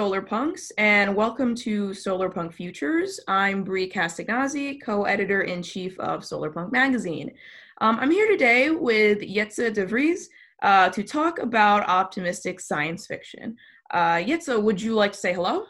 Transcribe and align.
Solar 0.00 0.22
Punks, 0.22 0.72
and 0.78 1.14
welcome 1.14 1.54
to 1.56 1.92
Solar 1.92 2.30
Punk 2.30 2.54
Futures. 2.54 3.20
I'm 3.28 3.62
Brie 3.62 3.86
Castagnozzi, 3.86 4.80
co-editor 4.82 5.42
in 5.42 5.62
chief 5.62 6.00
of 6.00 6.24
Solar 6.24 6.48
Punk 6.48 6.72
magazine. 6.72 7.34
Um, 7.82 7.98
I'm 8.00 8.10
here 8.10 8.26
today 8.26 8.70
with 8.70 9.20
Jetse 9.20 9.72
DeVries 9.72 10.28
uh, 10.62 10.88
to 10.88 11.02
talk 11.02 11.38
about 11.38 11.86
optimistic 11.86 12.60
science 12.60 13.06
fiction. 13.06 13.58
Uh, 13.90 14.22
Jetse, 14.22 14.56
would 14.56 14.80
you 14.80 14.94
like 14.94 15.12
to 15.12 15.18
say 15.18 15.34
hello? 15.34 15.66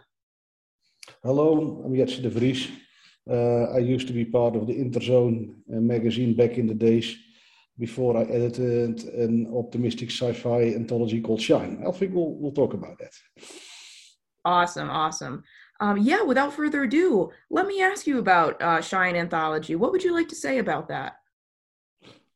Hello, 1.24 1.82
I'm 1.84 1.96
Jetse 1.96 2.22
DeVries. 2.22 2.70
Uh, 3.28 3.74
I 3.74 3.78
used 3.78 4.06
to 4.06 4.12
be 4.12 4.24
part 4.24 4.54
of 4.54 4.68
the 4.68 4.74
Interzone 4.74 5.54
uh, 5.74 5.80
magazine 5.80 6.36
back 6.36 6.56
in 6.56 6.68
the 6.68 6.74
days 6.74 7.16
before 7.80 8.16
I 8.16 8.22
edited 8.22 9.02
an 9.06 9.52
optimistic 9.52 10.12
sci-fi 10.12 10.72
anthology 10.76 11.20
called 11.20 11.42
Shine. 11.42 11.82
I 11.84 11.90
think 11.90 12.14
we'll, 12.14 12.34
we'll 12.34 12.52
talk 12.52 12.74
about 12.74 12.96
that. 13.00 13.12
Awesome, 14.44 14.90
awesome. 14.90 15.44
Um, 15.80 15.98
yeah, 15.98 16.22
without 16.22 16.52
further 16.52 16.82
ado, 16.82 17.30
let 17.50 17.66
me 17.66 17.82
ask 17.82 18.06
you 18.06 18.18
about 18.18 18.60
uh, 18.60 18.80
Shine 18.80 19.16
Anthology. 19.16 19.74
What 19.76 19.92
would 19.92 20.04
you 20.04 20.12
like 20.12 20.28
to 20.28 20.34
say 20.34 20.58
about 20.58 20.88
that? 20.88 21.16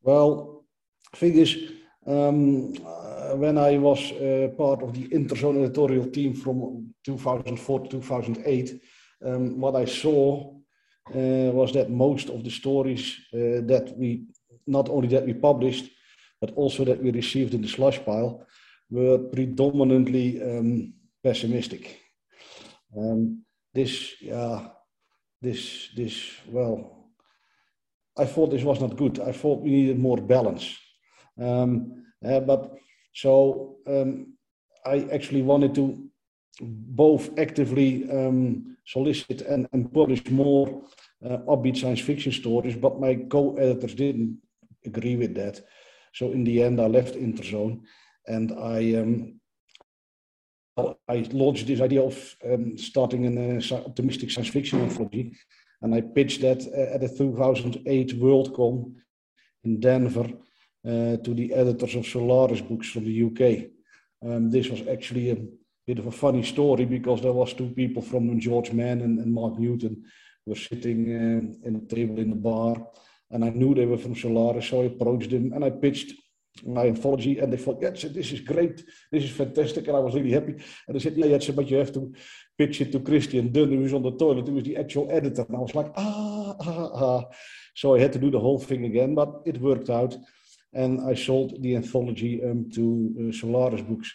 Well, 0.03 0.65
thing 1.15 1.35
is, 1.39 1.57
um, 2.07 2.75
uh, 2.85 3.35
when 3.37 3.59
I 3.59 3.79
was 3.79 4.13
uh, 4.13 4.49
part 4.57 4.83
of 4.83 4.93
the 4.95 5.09
Interzone 5.09 5.63
editorial 5.63 6.07
team 6.11 6.35
from 6.35 6.95
2004 7.05 7.81
to 7.81 7.89
2008, 7.89 8.81
um, 9.25 9.61
what 9.61 9.77
I 9.77 9.85
saw 9.85 10.55
uh, 11.15 11.51
was 11.53 11.73
that 11.73 11.91
most 11.91 12.29
of 12.31 12.45
the 12.45 12.51
stories 12.51 13.17
uh, 13.33 13.65
that 13.67 13.95
we 13.97 14.27
not 14.67 14.89
only 14.89 15.09
that 15.09 15.27
we 15.27 15.35
published, 15.35 15.91
but 16.41 16.53
also 16.57 16.85
that 16.85 17.03
we 17.03 17.11
received 17.11 17.55
in 17.55 17.63
the 17.63 17.69
slush 17.69 18.03
pile, 18.05 18.47
were 18.91 19.19
predominantly 19.19 20.43
um, 20.43 20.95
pessimistic. 21.25 22.01
Um, 22.97 23.45
this, 23.73 24.13
yeah, 24.21 24.69
this, 25.43 25.89
this, 25.97 26.31
well, 26.49 27.09
I 28.17 28.27
thought 28.27 28.51
this 28.51 28.63
was 28.63 28.81
not 28.81 28.97
good. 28.97 29.19
I 29.19 29.33
thought 29.33 29.63
we 29.63 29.71
needed 29.71 29.99
more 29.99 30.19
balance. 30.19 30.79
Um, 31.41 32.05
uh, 32.25 32.41
but 32.41 32.77
so 33.15 33.79
um, 33.87 34.35
I 34.87 35.09
actually 35.13 35.43
wanted 35.43 35.75
to 35.75 36.09
both 36.61 37.37
actively 37.39 38.09
um, 38.11 38.77
solicit 38.87 39.41
and, 39.41 39.67
and 39.73 39.93
publish 39.93 40.31
more 40.31 40.83
uh, 41.25 41.39
upbeat 41.49 41.79
science 41.79 42.01
fiction 42.01 42.31
stories, 42.31 42.77
but 42.77 43.01
my 43.01 43.17
co-editors 43.29 43.95
didn't 43.95 44.39
agree 44.87 45.17
with 45.17 45.35
that. 45.35 45.61
So 46.13 46.31
in 46.31 46.45
the 46.45 46.63
end, 46.63 46.81
I 46.81 46.87
left 46.87 47.17
Interzone 47.17 47.81
and 48.29 48.53
I 48.53 48.95
um, 48.95 49.41
I 50.77 51.29
launched 51.33 51.67
this 51.67 51.81
idea 51.81 52.03
of 52.03 52.37
um, 52.45 52.77
starting 52.77 53.27
an 53.27 53.59
uh, 53.59 53.75
optimistic 53.75 54.31
science 54.31 54.49
fiction 54.49 54.81
anthology, 54.81 55.37
and 55.83 55.95
I 55.95 56.01
pitched 56.01 56.41
that 56.41 56.67
uh, 56.67 56.95
at 56.95 57.01
the 57.01 57.09
2008 57.09 58.19
Worldcon 58.21 58.95
in 59.63 59.81
Denver 59.81 60.29
uh, 60.87 61.17
to 61.17 61.35
the 61.35 61.55
editors 61.55 61.95
of 61.95 62.07
Solaris 62.07 62.61
Books 62.61 62.91
from 62.91 63.05
the 63.05 63.25
UK. 63.25 63.71
Um, 64.27 64.51
this 64.51 64.69
was 64.69 64.87
actually 64.89 65.31
a 65.31 65.39
bit 65.87 65.99
of 65.99 66.07
a 66.07 66.11
funny 66.11 66.43
story 66.43 66.87
because 66.87 67.21
there 67.21 67.33
was 67.33 67.53
two 67.53 67.71
people 67.71 68.03
from 68.03 68.41
George 68.41 68.73
Mann 68.73 69.03
and, 69.03 69.19
and 69.19 69.33
Mark 69.33 69.59
Newton 69.59 70.05
were 70.47 70.57
sitting 70.57 71.07
uh, 71.13 71.69
in 71.69 71.77
a 71.77 71.95
table 71.95 72.19
in 72.19 72.31
the 72.31 72.37
bar 72.37 72.77
and 73.31 73.45
I 73.45 73.51
knew 73.51 73.75
they 73.75 73.87
were 73.87 73.99
from 73.99 74.15
Solaris, 74.15 74.69
so 74.69 74.83
I 74.83 74.87
approached 74.87 75.31
them 75.31 75.53
and 75.53 75.65
I 75.65 75.71
pitched 75.71 76.15
my 76.65 76.87
anthology, 76.87 77.39
and 77.39 77.53
they 77.53 77.57
thought, 77.57 77.83
yeah, 77.83 77.91
this 77.91 78.33
is 78.33 78.41
great, 78.41 78.85
this 79.11 79.25
is 79.25 79.31
fantastic, 79.31 79.87
and 79.89 79.97
I 79.97 80.01
was 80.01 80.15
really 80.15 80.33
happy. 80.33 80.53
And 80.87 80.95
they 80.95 81.01
said, 81.01 81.17
yeah, 81.17 81.27
yeah, 81.27 81.51
but 81.53 81.69
you 81.69 81.79
have 81.79 81.93
to 81.95 82.13
pitch 82.57 82.81
it 82.81 82.93
to 82.93 83.01
Christian 83.01 83.51
Dunn, 83.51 83.71
who 83.73 83.79
was 83.79 83.93
on 83.93 84.03
the 84.03 84.13
toilet, 84.13 84.47
who 84.47 84.55
was 84.55 84.65
the 84.65 84.77
actual 84.77 85.11
editor. 85.11 85.45
And 85.49 85.57
I 85.57 85.61
was 85.61 85.75
like, 85.75 85.93
ah, 85.97 86.55
ah, 86.61 86.91
ah. 86.95 87.25
So 87.75 87.97
I 87.97 88.01
had 88.01 88.13
to 88.13 88.19
do 88.19 88.31
the 88.31 88.39
whole 88.39 88.61
thing 88.61 88.85
again, 88.85 89.15
but 89.15 89.43
it 89.45 89.61
worked 89.61 89.91
out. 89.91 90.17
And 90.73 91.01
I 91.01 91.15
sold 91.15 91.61
the 91.63 91.77
anthology 91.77 92.43
um, 92.43 92.71
to 92.75 93.29
uh, 93.29 93.33
Solaris 93.33 93.83
Books. 93.83 94.13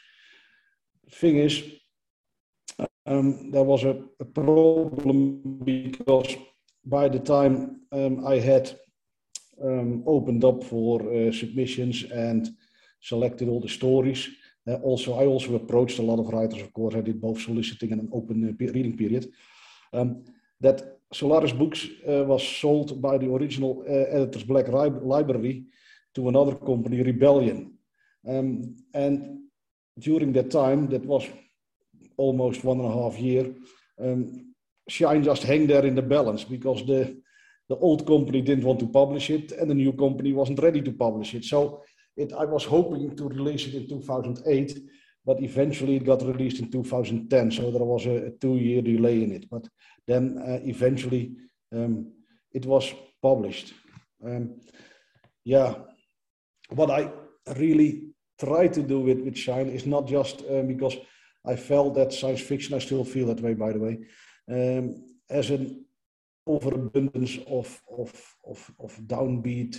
Thing 1.11 1.37
is, 1.37 1.63
um, 3.05 3.51
there 3.51 3.63
was 3.63 3.83
a, 3.83 4.01
a, 4.19 4.25
problem 4.25 5.59
because 5.63 6.35
by 6.85 7.09
the 7.09 7.19
time 7.19 7.81
um, 7.91 8.25
I 8.25 8.35
had 8.35 8.77
um, 9.63 10.03
opened 10.05 10.43
up 10.43 10.63
for 10.63 11.01
uh, 11.01 11.31
submissions 11.31 12.03
and 12.11 12.49
selected 13.01 13.47
all 13.47 13.61
the 13.61 13.69
stories. 13.69 14.29
Uh, 14.67 14.75
also, 14.75 15.19
I 15.19 15.25
also 15.25 15.55
approached 15.55 15.99
a 15.99 16.03
lot 16.03 16.19
of 16.19 16.31
writers, 16.33 16.61
of 16.61 16.73
course. 16.73 16.95
I 16.95 17.01
did 17.01 17.21
both 17.21 17.41
soliciting 17.41 17.91
and 17.91 18.01
an 18.01 18.09
open 18.11 18.43
uh, 18.49 18.73
reading 18.73 18.97
period. 18.97 19.31
Um, 19.93 20.25
that 20.61 20.99
Solaris 21.11 21.53
Books 21.53 21.87
was 22.05 22.47
sold 22.47 23.01
by 23.01 23.17
the 23.17 23.33
original 23.33 23.83
editor's 23.87 24.43
Black 24.43 24.67
Library 24.67 25.65
to 26.13 26.27
another 26.27 26.53
company, 26.53 27.01
Rebellion. 27.01 27.73
Um, 28.27 28.75
and 28.93 29.39
during 29.97 30.33
that 30.33 30.51
time, 30.51 30.87
that 30.89 31.05
was 31.05 31.27
almost 32.17 32.63
one 32.63 32.79
and 32.79 32.89
a 32.89 32.93
half 32.93 33.17
year, 33.17 33.53
um, 33.99 34.53
Shine 34.87 35.23
just 35.23 35.43
hang 35.43 35.67
there 35.67 35.85
in 35.85 35.95
the 35.95 36.01
balance 36.01 36.43
because 36.43 36.85
the 36.85 37.21
the 37.69 37.77
old 37.77 38.05
company 38.05 38.41
didn't 38.41 38.65
want 38.65 38.79
to 38.79 38.87
publish 38.87 39.29
it 39.29 39.51
and 39.51 39.69
the 39.69 39.75
new 39.75 39.93
company 39.93 40.33
wasn't 40.33 40.61
ready 40.61 40.81
to 40.81 40.91
publish 40.91 41.35
it. 41.35 41.45
So 41.45 41.83
it, 42.17 42.33
I 42.33 42.43
was 42.45 42.65
hoping 42.65 43.15
to 43.15 43.29
release 43.29 43.67
it 43.67 43.75
in 43.75 43.87
2008, 43.87 44.79
but 45.23 45.41
eventually 45.41 45.97
it 45.97 46.05
got 46.05 46.23
released 46.23 46.59
in 46.59 46.71
2010. 46.71 47.51
So 47.51 47.71
there 47.71 47.83
was 47.83 48.07
a, 48.07 48.25
a 48.25 48.31
two-year 48.31 48.81
delay 48.81 49.23
in 49.23 49.31
it. 49.31 49.49
But 49.49 49.67
then 50.07 50.39
uh, 50.39 50.59
eventually 50.65 51.35
um, 51.71 52.11
it 52.51 52.65
was 52.65 52.91
published. 53.21 53.73
Um, 54.25 54.59
yeah, 55.45 55.75
what 56.69 56.89
I 56.89 57.11
really 57.55 58.09
try 58.39 58.67
to 58.67 58.81
do 58.81 58.99
with, 58.99 59.19
with 59.19 59.37
Shine 59.37 59.67
is 59.67 59.85
not 59.85 60.07
just 60.07 60.41
um, 60.49 60.67
because 60.67 60.97
I 61.45 61.55
felt 61.55 61.93
that 61.95 62.13
science 62.13 62.41
fiction, 62.41 62.73
I 62.73 62.79
still 62.79 63.03
feel 63.03 63.27
that 63.27 63.41
way, 63.41 63.53
by 63.53 63.71
the 63.73 63.79
way, 63.79 63.99
um, 64.51 65.03
as 65.29 65.51
an 65.51 65.85
overabundance 66.49 67.37
of, 67.47 67.81
of, 67.97 68.11
of, 68.47 68.71
of 68.79 68.91
downbeat, 69.07 69.77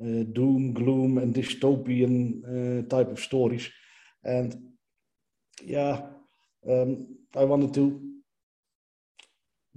uh, 0.00 0.24
doom, 0.32 0.72
gloom, 0.72 1.18
and 1.18 1.34
dystopian 1.34 2.42
uh, 2.44 2.88
type 2.88 3.10
of 3.10 3.20
stories. 3.20 3.70
And 4.22 4.54
yeah, 5.62 6.02
um, 6.68 7.06
I 7.36 7.44
wanted 7.44 7.72
to 7.74 8.00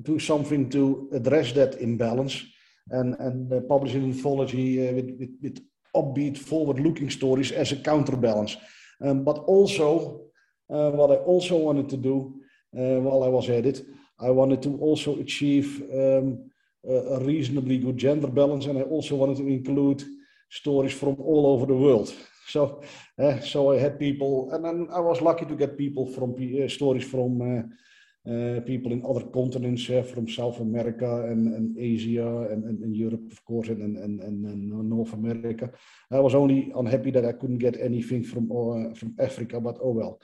do 0.02 0.20
something 0.20 0.70
to 0.70 1.10
address 1.14 1.54
that 1.54 1.82
imbalance 1.82 2.44
and, 2.90 3.16
and 3.20 3.54
uh, 3.54 3.62
publish 3.62 3.94
an 3.94 4.04
anthology 4.04 4.88
uh, 4.88 4.94
with, 4.94 5.18
with, 5.20 5.32
with 5.42 5.66
upbeat, 5.96 6.38
forward 6.38 6.80
looking 6.80 7.10
stories 7.10 7.52
as 7.52 7.72
a 7.72 7.78
counterbalance. 7.78 8.58
Um, 9.02 9.24
but 9.24 9.38
also, 9.40 10.22
uh, 10.70 10.92
what 10.92 11.12
I 11.12 11.16
also 11.16 11.58
wanted 11.58 11.90
to 11.90 11.98
do 11.98 12.42
uh, 12.78 13.00
while 13.02 13.24
I 13.24 13.28
was 13.28 13.50
at 13.50 13.66
it 13.66 13.86
I 14.20 14.32
wanted 14.32 14.62
to 14.64 14.78
also 14.78 15.18
achieve 15.18 15.84
um, 15.94 16.50
a 16.88 17.20
reasonably 17.20 17.78
good 17.78 17.98
gender 17.98 18.28
balance, 18.28 18.66
and 18.66 18.80
I 18.80 18.84
also 18.84 19.16
wanted 19.16 19.38
to 19.38 19.48
include 19.48 20.04
stories 20.50 20.94
from 20.94 21.16
all 21.20 21.48
over 21.48 21.66
the 21.66 21.76
world. 21.76 22.14
So, 22.50 22.82
uh, 23.22 23.42
so 23.42 23.74
I 23.74 23.78
had 23.78 24.00
people, 24.00 24.54
and 24.54 24.64
then 24.64 24.88
I 24.94 25.02
was 25.02 25.20
lucky 25.20 25.46
to 25.46 25.56
get 25.58 25.78
people 25.78 26.06
from 26.06 26.34
uh, 26.34 26.70
stories 26.70 27.04
from 27.04 27.42
uh, 27.42 28.62
people 28.62 28.94
in 28.94 29.04
other 29.06 29.26
continents, 29.26 29.86
from 30.14 30.30
South 30.30 30.62
America 30.62 31.26
and, 31.26 31.54
and 31.54 31.78
Asia 31.78 32.48
and, 32.50 32.64
and, 32.64 32.80
and, 32.84 32.96
Europe, 32.96 33.30
of 33.32 33.44
course, 33.44 33.68
and, 33.68 33.98
and, 33.98 34.22
and, 34.22 34.90
North 34.90 35.12
America. 35.12 35.70
I 36.10 36.22
was 36.22 36.36
only 36.36 36.72
unhappy 36.74 37.12
that 37.12 37.26
I 37.26 37.34
couldn't 37.34 37.58
get 37.58 37.82
anything 37.82 38.24
from 38.24 38.50
uh, 38.50 38.96
from 38.96 39.16
Africa, 39.20 39.60
but 39.60 39.78
oh 39.82 39.92
well, 39.92 40.22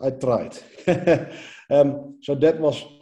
I 0.00 0.10
tried. 0.10 0.56
um, 1.70 2.18
so 2.22 2.34
that 2.36 2.58
was 2.58 2.99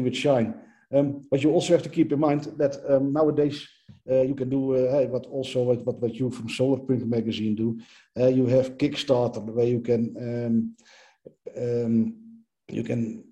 with 0.00 0.16
Shine. 0.16 0.54
Um, 0.94 1.26
but 1.30 1.42
you 1.42 1.50
also 1.50 1.72
have 1.72 1.82
to 1.82 1.88
keep 1.88 2.12
in 2.12 2.20
mind 2.20 2.52
that 2.58 2.76
um, 2.88 3.12
nowadays 3.12 3.66
uh, 4.10 4.22
you 4.22 4.34
can 4.34 4.50
do 4.50 4.74
uh, 4.74 5.04
what 5.06 5.26
also 5.26 5.62
what, 5.62 5.84
what, 5.84 6.14
you 6.14 6.30
from 6.30 6.48
Solarpunk 6.48 7.06
magazine 7.06 7.54
do. 7.54 7.80
Uh, 8.18 8.26
you 8.26 8.46
have 8.46 8.76
Kickstarter 8.76 9.42
where 9.42 9.66
you 9.66 9.80
can 9.80 10.14
um, 10.26 10.76
um, 11.56 12.14
you 12.68 12.82
can 12.82 13.24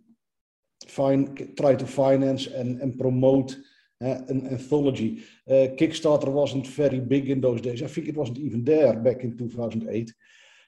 find 0.86 1.54
try 1.56 1.74
to 1.74 1.86
finance 1.86 2.46
and, 2.46 2.80
and 2.80 2.98
promote 2.98 3.56
uh, 4.02 4.20
an 4.28 4.48
anthology. 4.50 5.22
Uh, 5.48 5.68
Kickstarter 5.78 6.28
wasn't 6.28 6.66
very 6.66 7.00
big 7.00 7.28
in 7.28 7.42
those 7.42 7.60
days. 7.60 7.82
I 7.82 7.86
think 7.86 8.08
it 8.08 8.16
wasn't 8.16 8.38
even 8.38 8.64
there 8.64 8.94
back 8.94 9.22
in 9.22 9.36
2008. 9.36 10.12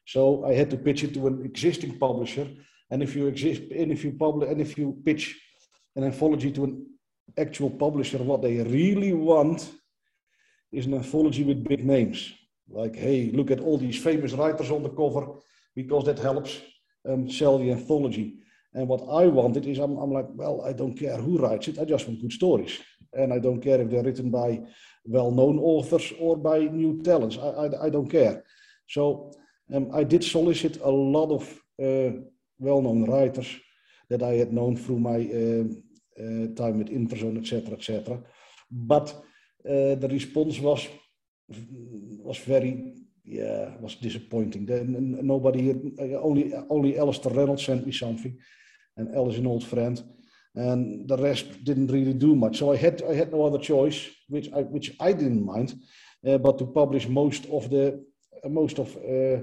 So 0.07 0.45
I 0.45 0.53
had 0.53 0.69
to 0.71 0.77
pitch 0.77 1.05
it 1.05 1.15
to 1.15 1.27
an 1.27 1.43
existing 1.45 1.99
publisher. 1.99 2.47
And 2.91 3.03
if 3.03 3.17
you 3.17 3.29
exist, 3.29 3.63
and 3.75 3.91
if 3.91 4.05
you 4.05 4.13
publish, 4.13 4.51
and 4.51 4.61
if 4.61 4.77
you 4.77 5.01
pitch 5.05 5.41
an 5.97 6.05
anthology 6.05 6.51
to 6.53 6.65
an 6.65 6.87
actual 7.37 7.71
publisher, 7.71 8.19
what 8.19 8.43
they 8.43 8.59
really 8.63 9.13
want 9.13 9.71
is 10.71 10.87
an 10.87 10.95
anthology 10.95 11.45
with 11.45 11.65
big 11.65 11.85
names. 11.85 12.33
Like, 12.69 12.97
hey, 12.97 13.31
look 13.33 13.51
at 13.51 13.61
all 13.61 13.79
these 13.79 13.99
famous 13.99 14.33
writers 14.33 14.71
on 14.71 14.83
the 14.83 14.89
cover 14.89 15.27
because 15.75 16.05
that 16.07 16.19
helps 16.19 16.61
um, 17.09 17.31
sell 17.31 17.59
the 17.59 17.71
anthology. 17.73 18.39
And 18.75 18.89
what 18.89 19.03
I 19.03 19.27
wanted 19.27 19.67
is, 19.67 19.79
I'm, 19.79 19.97
I'm 19.99 20.13
like, 20.13 20.29
well, 20.31 20.63
I 20.63 20.73
don't 20.73 20.95
care 20.95 21.19
who 21.19 21.39
writes 21.39 21.69
it. 21.69 21.79
I 21.79 21.85
just 21.85 22.09
want 22.09 22.23
good 22.23 22.33
stories. 22.33 22.79
And 23.13 23.33
I 23.33 23.39
don't 23.39 23.61
care 23.61 23.81
if 23.81 23.91
they're 23.91 24.03
written 24.03 24.31
by 24.31 24.63
well-known 25.05 25.59
authors 25.59 26.13
or 26.19 26.37
by 26.37 26.61
new 26.61 27.03
talents. 27.03 27.37
I, 27.37 27.49
I, 27.49 27.87
I 27.87 27.91
don't 27.91 28.09
care. 28.09 28.43
So 28.89 29.33
um, 29.75 29.91
I 29.93 30.05
did 30.05 30.25
solicit 30.25 30.81
a 30.83 30.91
lot 30.91 31.31
of 31.31 31.43
uh, 31.83 32.17
well-known 32.59 33.05
writers 33.05 33.55
that 34.09 34.23
I 34.23 34.35
had 34.35 34.53
known 34.53 34.77
through 34.77 35.01
my 35.01 35.19
uh, 35.19 35.65
uh, 36.19 36.47
time 36.55 36.79
with 36.79 36.89
Interzone, 36.89 37.39
etc., 37.39 37.75
etc. 37.75 38.21
But 38.71 39.11
uh, 39.65 39.95
the 39.95 40.09
response 40.11 40.59
was 40.59 40.89
was 42.25 42.39
very 42.39 42.95
yeah 43.25 43.77
was 43.81 43.97
disappointing. 43.97 44.67
Then 44.67 45.19
nobody 45.23 45.71
only 46.23 46.53
only 46.69 46.99
Alastair 46.99 47.33
Reynolds 47.33 47.65
sent 47.65 47.87
me 47.87 47.93
something, 47.93 48.39
and 48.97 49.15
Al 49.15 49.31
is 49.31 49.39
an 49.39 49.47
old 49.47 49.65
friend, 49.65 50.03
and 50.55 51.09
the 51.09 51.17
rest 51.17 51.65
didn't 51.65 51.93
really 51.93 52.15
do 52.15 52.35
much. 52.35 52.59
So 52.59 52.73
I 52.73 52.77
had 52.77 53.03
I 53.03 53.15
had 53.15 53.33
no 53.33 53.45
other 53.45 53.59
choice, 53.59 54.09
which 54.29 54.49
I 54.53 54.63
which 54.63 54.97
I 55.01 55.13
didn't 55.13 55.45
mind, 55.45 55.75
uh, 56.27 56.39
but 56.39 56.59
to 56.59 56.67
publish 56.67 57.09
most 57.09 57.47
of 57.47 57.71
the 57.71 58.05
uh, 58.45 58.49
most 58.49 58.79
of 58.79 58.97
uh, 58.97 59.43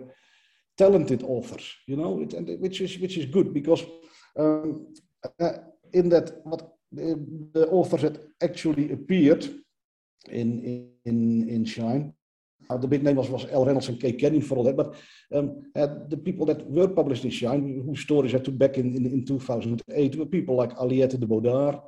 talented 0.78 1.24
authors, 1.24 1.76
you 1.88 1.96
know, 1.96 2.22
it, 2.22 2.34
and 2.34 2.60
which 2.60 2.82
is 2.82 2.98
which 3.00 3.18
is 3.18 3.26
good 3.26 3.54
because 3.54 3.84
um, 4.38 4.88
uh, 5.40 5.54
in 5.94 6.10
that 6.10 6.42
what 6.44 6.74
the, 6.92 7.50
the, 7.54 7.68
authors 7.68 8.02
that 8.02 8.20
actually 8.42 8.92
appeared 8.92 9.44
in 10.30 10.90
in 11.06 11.50
in 11.50 11.66
Shine. 11.66 12.14
Uh, 12.70 12.78
the 12.78 12.88
big 12.88 13.04
name 13.04 13.16
was, 13.16 13.30
was 13.30 13.46
Al 13.52 13.66
Reynolds 13.66 13.90
and 13.90 14.00
Kay 14.00 14.12
Kenyon 14.12 14.44
for 14.44 14.58
all 14.58 14.64
that, 14.64 14.78
but 14.78 14.96
um, 15.34 15.64
uh, 15.76 15.88
the 16.08 16.18
people 16.18 16.46
that 16.46 16.64
were 16.70 16.88
published 16.88 17.26
in 17.26 17.32
Shine, 17.32 17.82
whose 17.84 18.02
stories 18.02 18.36
I 18.36 18.38
took 18.38 18.60
back 18.60 18.78
in, 18.78 18.96
in, 18.96 19.06
in 19.08 19.26
2008, 19.26 20.16
were 20.16 20.26
people 20.28 20.56
like 20.56 20.78
Aliette 20.78 21.20
de 21.20 21.26
Bodard, 21.26 21.80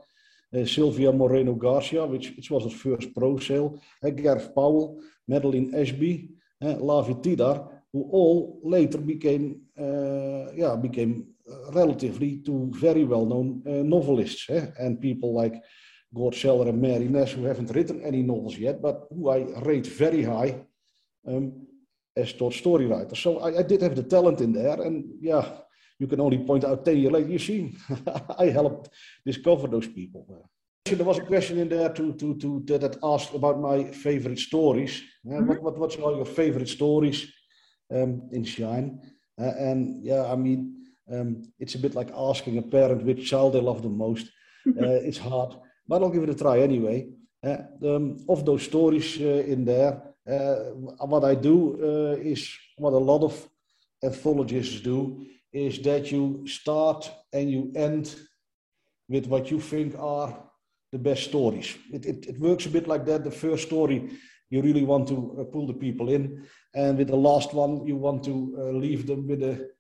uh, 0.55 0.65
Silvia 0.65 1.11
Moreno 1.11 1.53
Garcia, 1.53 2.03
which, 2.05 2.33
which 2.35 2.49
was 2.49 2.63
her 2.63 2.69
first 2.69 3.13
pro 3.13 3.37
sale, 3.37 3.79
uh, 4.03 4.09
Powell, 4.55 5.01
Madeline 5.27 5.73
Ashby, 5.75 6.31
uh, 6.63 6.75
Lavie 6.75 7.21
Tidhar, 7.21 7.69
who 7.93 8.09
all 8.11 8.59
later 8.63 8.97
became, 8.97 9.61
uh, 9.77 10.51
yeah, 10.53 10.75
became 10.75 11.27
relatively 11.73 12.37
to 12.45 12.71
very 12.75 13.03
well-known 13.03 13.63
uh, 13.65 13.69
novelists 13.83 14.49
eh? 14.49 14.67
and 14.79 15.01
people 15.01 15.33
like 15.33 15.61
Gord 16.13 16.33
Sellar 16.35 16.67
and 16.67 16.81
Mari 16.81 17.07
Ness 17.07 17.31
who 17.31 17.45
haven't 17.45 17.71
written 17.71 18.01
any 18.03 18.21
novels 18.21 18.57
yet, 18.57 18.81
but 18.81 19.07
who 19.09 19.29
I 19.29 19.45
rate 19.61 19.87
very 19.87 20.23
high 20.23 20.65
um, 21.27 21.67
as 22.15 22.29
story 22.29 22.85
writers. 22.85 23.19
So 23.19 23.39
I, 23.39 23.59
I, 23.59 23.63
did 23.63 23.81
have 23.81 23.95
the 23.95 24.03
talent 24.03 24.41
in 24.41 24.51
there, 24.51 24.81
and 24.81 25.05
yeah, 25.21 25.45
you 25.99 26.07
can 26.07 26.19
only 26.19 26.39
point 26.39 26.65
out 26.65 26.83
10 26.83 26.97
years 26.97 27.13
later, 27.13 27.29
you 27.29 27.39
see, 27.39 27.73
I 28.37 28.45
helped 28.47 28.89
discover 29.25 29.67
those 29.67 29.87
people. 29.87 30.49
There 30.83 31.05
was 31.05 31.19
a 31.19 31.25
question 31.25 31.59
in 31.59 31.69
there 31.69 31.89
to, 31.89 32.13
to, 32.13 32.35
to, 32.39 32.63
that 32.79 32.97
asked 33.03 33.33
about 33.33 33.61
my 33.61 33.85
favorite 33.85 34.39
stories. 34.39 35.01
Uh, 35.25 35.35
mm-hmm. 35.35 35.47
what, 35.47 35.61
what, 35.61 35.77
what's 35.77 35.95
all 35.95 36.15
your 36.15 36.25
favorite 36.25 36.67
stories 36.67 37.31
um, 37.93 38.27
in 38.33 38.43
Shine? 38.43 38.99
Uh, 39.39 39.53
and 39.57 40.03
yeah, 40.03 40.25
I 40.25 40.35
mean, 40.35 40.80
um, 41.11 41.43
it's 41.59 41.75
a 41.75 41.79
bit 41.79 41.95
like 41.95 42.11
asking 42.15 42.57
a 42.57 42.61
parent 42.61 43.03
which 43.03 43.29
child 43.29 43.53
they 43.53 43.61
love 43.61 43.81
the 43.81 43.89
most. 43.89 44.27
Uh, 44.63 45.01
it's 45.07 45.17
hard, 45.17 45.55
but 45.87 46.03
I'll 46.03 46.11
give 46.11 46.21
it 46.21 46.29
a 46.29 46.35
try 46.35 46.59
anyway. 46.59 47.07
Uh, 47.43 47.57
um, 47.83 48.17
of 48.29 48.45
those 48.45 48.61
stories 48.61 49.19
uh, 49.19 49.43
in 49.47 49.65
there, 49.65 49.99
uh, 50.29 50.55
what 51.07 51.23
I 51.23 51.33
do 51.33 51.79
uh, 51.81 52.21
is 52.21 52.47
what 52.77 52.93
a 52.93 52.97
lot 52.97 53.23
of 53.23 53.49
anthologists 54.03 54.81
do, 54.81 55.25
is 55.51 55.81
that 55.81 56.11
you 56.11 56.45
start 56.45 57.09
and 57.33 57.49
you 57.49 57.71
end 57.75 58.15
with 59.09 59.25
what 59.25 59.49
you 59.49 59.59
think 59.59 59.95
are 59.97 60.31
the 60.91 60.99
best 60.99 61.23
stories. 61.23 61.75
It, 61.91 62.05
it, 62.05 62.27
it 62.27 62.39
works 62.39 62.67
a 62.67 62.69
bit 62.69 62.87
like 62.87 63.05
that. 63.05 63.23
The 63.23 63.31
first 63.31 63.65
story, 63.65 64.11
you 64.51 64.61
really 64.61 64.83
want 64.83 65.07
to 65.07 65.37
uh, 65.39 65.43
pull 65.45 65.65
the 65.65 65.73
people 65.73 66.09
in, 66.09 66.45
and 66.75 66.99
with 66.99 67.07
the 67.07 67.15
last 67.15 67.55
one, 67.55 67.87
you 67.87 67.95
want 67.95 68.23
to 68.25 68.71
leave 68.73 69.07
them 69.07 69.27
with 69.27 69.41
a 69.41 69.71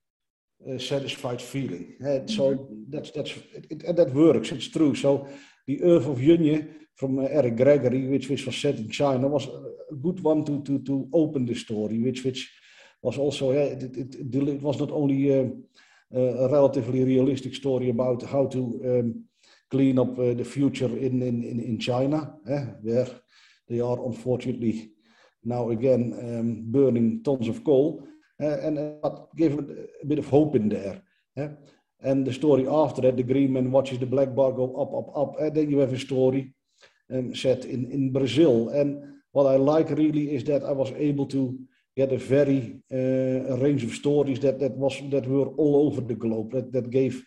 uh, 0.69 0.77
satisfied 0.77 1.41
feeling. 1.41 1.95
Uh, 2.05 2.27
so 2.27 2.67
that's 2.89 3.11
that's 3.11 3.31
it, 3.53 3.65
it, 3.69 3.95
that 3.95 4.13
works. 4.13 4.51
It's 4.51 4.69
true. 4.69 4.93
So 4.93 5.27
the 5.65 5.83
Earth 5.83 6.07
of 6.07 6.19
Yunhe 6.19 6.67
from 6.95 7.19
uh, 7.19 7.23
Eric 7.23 7.57
Gregory, 7.57 8.07
which 8.07 8.29
which 8.29 8.45
was 8.45 8.55
set 8.55 8.75
in 8.75 8.89
China, 8.89 9.27
was 9.27 9.47
a 9.47 9.95
good 9.95 10.19
one 10.19 10.45
to 10.45 10.61
to 10.63 10.79
to 10.79 11.09
open 11.13 11.45
the 11.45 11.55
story. 11.55 11.97
Which 11.99 12.23
which 12.23 12.51
was 13.01 13.17
also 13.17 13.53
yeah, 13.53 13.73
it, 13.73 13.83
it, 13.97 14.15
it 14.15 14.61
was 14.61 14.79
not 14.79 14.91
only 14.91 15.33
uh, 15.33 15.45
a 16.13 16.49
relatively 16.49 17.03
realistic 17.03 17.55
story 17.55 17.89
about 17.89 18.21
how 18.23 18.45
to 18.47 18.59
um, 18.85 19.25
clean 19.71 19.97
up 19.97 20.15
the 20.15 20.45
future 20.45 20.97
in 20.97 21.21
in 21.21 21.43
in, 21.43 21.59
in 21.59 21.79
China, 21.79 22.35
eh, 22.47 22.65
where 22.81 23.07
they 23.67 23.79
are 23.79 24.05
unfortunately 24.05 24.91
now 25.43 25.69
again 25.71 26.13
um, 26.21 26.71
burning 26.71 27.23
tons 27.23 27.47
of 27.47 27.63
coal 27.63 28.07
and 28.41 28.77
that 28.77 29.27
gave 29.35 29.57
a 29.57 30.05
bit 30.05 30.19
of 30.19 30.27
hope 30.27 30.55
in 30.55 30.69
there. 30.69 31.01
And 32.03 32.25
the 32.25 32.33
story 32.33 32.67
after 32.67 33.01
that, 33.01 33.17
the 33.17 33.23
green 33.23 33.53
man 33.53 33.71
watches 33.71 33.99
the 33.99 34.05
black 34.07 34.33
bar 34.33 34.51
go 34.51 34.75
up, 34.75 34.93
up, 34.93 35.17
up. 35.17 35.39
And 35.39 35.55
then 35.55 35.69
you 35.69 35.79
have 35.79 35.93
a 35.93 35.99
story 35.99 36.53
um, 37.13 37.35
set 37.35 37.65
in, 37.65 37.91
in 37.91 38.11
Brazil. 38.11 38.69
And 38.69 39.21
what 39.31 39.45
I 39.45 39.57
like 39.57 39.89
really 39.91 40.35
is 40.35 40.43
that 40.45 40.63
I 40.63 40.71
was 40.71 40.91
able 40.91 41.27
to 41.27 41.57
get 41.95 42.11
a 42.11 42.17
very 42.17 42.81
uh, 42.91 43.57
range 43.57 43.83
of 43.83 43.93
stories 43.93 44.39
that, 44.39 44.59
that, 44.59 44.71
was, 44.71 44.99
that 45.11 45.27
were 45.27 45.47
all 45.57 45.87
over 45.87 46.01
the 46.01 46.15
globe, 46.15 46.51
that, 46.53 46.71
that 46.71 46.89
gave 46.89 47.23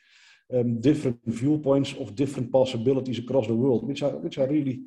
um, 0.52 0.80
different 0.80 1.20
viewpoints 1.26 1.94
of 2.00 2.16
different 2.16 2.50
possibilities 2.50 3.18
across 3.18 3.46
the 3.46 3.54
world, 3.54 3.86
which 3.86 4.02
I, 4.02 4.08
which 4.08 4.38
I 4.38 4.44
really, 4.44 4.82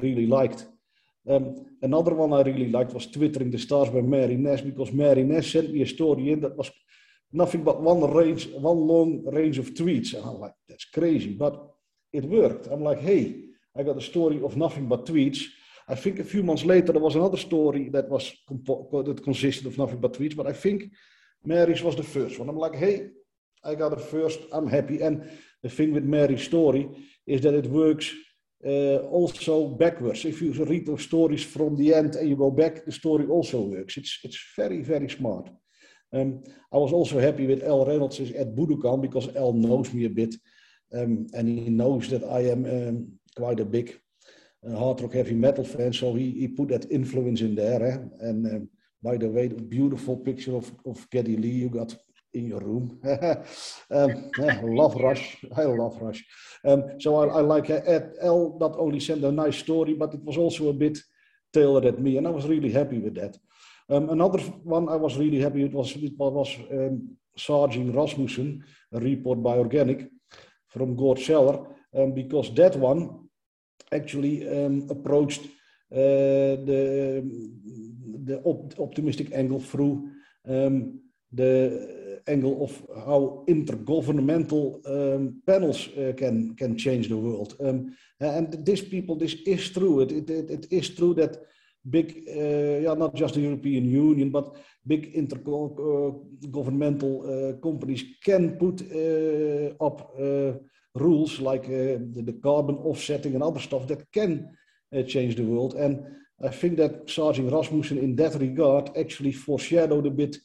really 0.00 0.26
liked. 0.26 0.66
Um, 1.28 1.66
another 1.82 2.14
one 2.14 2.32
I 2.32 2.42
really 2.42 2.70
liked 2.70 2.92
was 2.92 3.06
Twittering 3.06 3.50
the 3.50 3.58
Stars 3.58 3.90
by 3.90 4.00
Mari 4.00 4.36
Ness 4.36 4.60
because 4.60 4.92
Mari 4.92 5.24
Ness 5.24 5.50
sent 5.50 5.72
me 5.72 5.82
a 5.82 5.86
story 5.86 6.30
in 6.30 6.40
that 6.40 6.56
was 6.56 6.70
nothing 7.32 7.64
but 7.64 7.80
one 7.80 8.00
range, 8.12 8.48
one 8.48 8.78
long 8.86 9.24
range 9.26 9.58
of 9.58 9.74
tweets. 9.74 10.14
And 10.14 10.24
I'm 10.24 10.38
like, 10.38 10.54
that's 10.68 10.84
crazy, 10.84 11.32
but 11.34 11.68
it 12.12 12.24
worked. 12.24 12.68
I'm 12.68 12.82
like, 12.82 13.00
hey, 13.00 13.44
I 13.76 13.82
got 13.82 13.96
a 13.96 14.00
story 14.00 14.40
of 14.42 14.56
nothing 14.56 14.86
but 14.86 15.06
tweets. 15.06 15.42
I 15.88 15.94
think 15.94 16.18
a 16.18 16.24
few 16.24 16.42
months 16.42 16.64
later 16.64 16.92
there 16.92 17.02
was 17.02 17.14
another 17.14 17.36
story 17.36 17.88
that 17.90 18.08
was 18.08 18.32
that 18.48 19.20
consisted 19.22 19.66
of 19.66 19.78
nothing 19.78 20.00
but 20.00 20.14
tweets, 20.14 20.36
but 20.36 20.46
I 20.46 20.52
think 20.52 20.90
Mari's 21.44 21.82
was 21.82 21.96
the 21.96 22.02
first 22.02 22.38
one. 22.38 22.48
I'm 22.48 22.56
like, 22.56 22.74
hey, 22.74 23.10
I 23.64 23.74
got 23.74 23.92
a 23.92 23.96
first. 23.96 24.40
I'm 24.52 24.68
happy. 24.68 25.00
And 25.02 25.28
the 25.62 25.68
thing 25.68 25.92
with 25.92 26.04
Mari's 26.04 26.44
story 26.44 26.88
is 27.26 27.40
that 27.42 27.54
it 27.54 27.66
works 27.66 28.12
uh, 28.64 28.98
also 29.10 29.68
backwards. 29.68 30.24
If 30.24 30.40
you 30.40 30.52
read 30.64 30.86
those 30.86 31.02
stories 31.02 31.44
from 31.44 31.76
the 31.76 31.94
end 31.94 32.16
and 32.16 32.28
you 32.28 32.36
go 32.36 32.50
back, 32.50 32.84
the 32.84 32.92
story 32.92 33.26
also 33.26 33.60
works. 33.60 33.96
It's, 33.96 34.18
it's 34.22 34.38
very, 34.56 34.82
very 34.82 35.08
smart. 35.08 35.50
Um, 36.12 36.42
I 36.72 36.78
was 36.78 36.92
also 36.92 37.18
happy 37.18 37.46
with 37.46 37.62
L. 37.62 37.84
Reynolds 37.84 38.20
at 38.20 38.54
Budokan 38.54 39.02
because 39.02 39.34
L 39.34 39.52
knows 39.52 39.92
me 39.92 40.04
a 40.04 40.10
bit 40.10 40.34
um, 40.94 41.26
and 41.34 41.48
he 41.48 41.68
knows 41.68 42.08
that 42.10 42.24
I 42.24 42.40
am 42.40 42.64
um, 42.64 43.12
quite 43.36 43.60
a 43.60 43.64
big 43.64 44.00
uh, 44.66 44.76
hard 44.76 45.00
rock 45.00 45.12
heavy 45.12 45.34
metal 45.34 45.64
fan. 45.64 45.92
So 45.92 46.14
he, 46.14 46.30
he 46.32 46.48
put 46.48 46.68
that 46.68 46.90
influence 46.90 47.40
in 47.40 47.54
there. 47.54 47.82
Eh? 47.82 47.98
And 48.20 48.46
um, 48.46 48.68
by 49.02 49.16
the 49.16 49.28
way, 49.28 49.48
the 49.48 49.62
beautiful 49.62 50.16
picture 50.16 50.56
of, 50.56 50.72
of 50.86 51.08
Geddy 51.10 51.36
Lee 51.36 51.50
you 51.50 51.68
got 51.68 51.94
in 52.36 52.46
your 52.46 52.60
room. 52.60 53.00
um, 53.90 54.30
love 54.62 54.94
Rush. 54.96 55.36
I 55.56 55.62
love 55.62 56.00
Rush. 56.00 56.24
Um, 56.64 57.00
so 57.00 57.16
I, 57.16 57.38
I 57.38 57.40
like 57.40 57.70
uh, 57.70 57.80
Ed 57.86 58.14
L 58.20 58.56
not 58.60 58.76
only 58.78 59.00
sent 59.00 59.24
a 59.24 59.32
nice 59.32 59.56
story, 59.56 59.94
but 59.94 60.14
it 60.14 60.22
was 60.22 60.36
also 60.36 60.68
a 60.68 60.72
bit 60.72 60.98
tailored 61.52 61.86
at 61.86 62.00
me, 62.00 62.16
and 62.18 62.26
I 62.26 62.30
was 62.30 62.46
really 62.46 62.70
happy 62.70 62.98
with 62.98 63.14
that. 63.14 63.36
Um, 63.88 64.10
another 64.10 64.38
one 64.64 64.88
I 64.88 64.96
was 64.96 65.16
really 65.16 65.40
happy 65.40 65.62
with 65.62 65.72
was 65.72 65.96
it 65.96 66.12
was 66.18 66.56
um, 66.72 67.16
Sarging 67.36 67.92
Rasmussen, 67.92 68.64
a 68.92 69.00
report 69.00 69.42
by 69.42 69.56
Organic 69.56 70.10
from 70.68 70.96
Gord 70.96 71.18
Sellar, 71.18 71.66
um, 71.96 72.12
because 72.12 72.52
that 72.54 72.76
one 72.76 73.28
actually 73.92 74.48
um, 74.48 74.86
approached 74.90 75.44
uh, 75.92 76.58
the 76.68 77.22
the 78.24 78.40
op 78.42 78.74
optimistic 78.80 79.30
angle 79.32 79.60
through 79.60 80.10
um, 80.48 81.00
the 81.36 82.22
angle 82.26 82.64
of 82.64 82.72
how 83.04 83.44
intergovernmental 83.48 84.80
um, 84.86 85.42
panels 85.46 85.88
uh, 85.88 86.12
can 86.16 86.54
can 86.56 86.76
change 86.76 87.08
the 87.08 87.16
world. 87.16 87.54
Um, 87.60 87.96
and 88.20 88.64
this 88.64 88.82
people, 88.82 89.16
this 89.16 89.34
is 89.46 89.70
true. 89.70 90.00
It, 90.00 90.12
it, 90.12 90.50
it 90.50 90.66
is 90.70 90.94
true 90.94 91.14
that 91.14 91.38
big, 91.88 92.24
uh, 92.28 92.80
yeah, 92.82 92.94
not 92.94 93.14
just 93.14 93.34
the 93.34 93.42
European 93.42 93.84
Union, 93.84 94.30
but 94.30 94.56
big 94.86 95.14
intergovernmental 95.14 97.12
uh, 97.22 97.52
companies 97.60 98.04
can 98.24 98.56
put 98.58 98.80
up 99.80 100.12
rules 100.94 101.40
like 101.40 101.66
the, 101.66 102.22
the, 102.22 102.32
carbon 102.42 102.76
offsetting 102.76 103.34
and 103.34 103.42
other 103.42 103.60
stuff 103.60 103.86
that 103.86 104.10
can 104.12 104.48
change 105.06 105.36
the 105.36 105.44
world. 105.44 105.74
And 105.74 106.06
I 106.42 106.48
think 106.48 106.78
that 106.78 107.10
Sarging 107.10 107.50
Rasmussen, 107.50 107.98
in 107.98 108.16
that 108.16 108.34
regard, 108.36 108.96
actually 108.96 109.32
foreshadowed 109.32 110.06
a 110.06 110.10
bit 110.10 110.38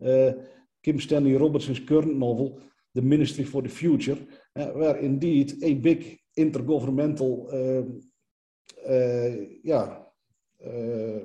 Kim 0.00 1.00
Stanley 1.00 1.36
Robertson's 1.36 1.80
current 1.80 2.16
novel, 2.16 2.60
The 2.94 3.02
Ministry 3.02 3.44
for 3.44 3.62
the 3.62 3.68
Future, 3.68 4.18
uh, 4.56 4.66
where 4.66 4.96
indeed 4.96 5.62
a 5.62 5.74
big 5.74 6.18
intergovernmental 6.38 7.52
um, 7.52 8.00
uh, 8.88 9.30
yeah, 9.64 9.96
uh, 10.64 11.20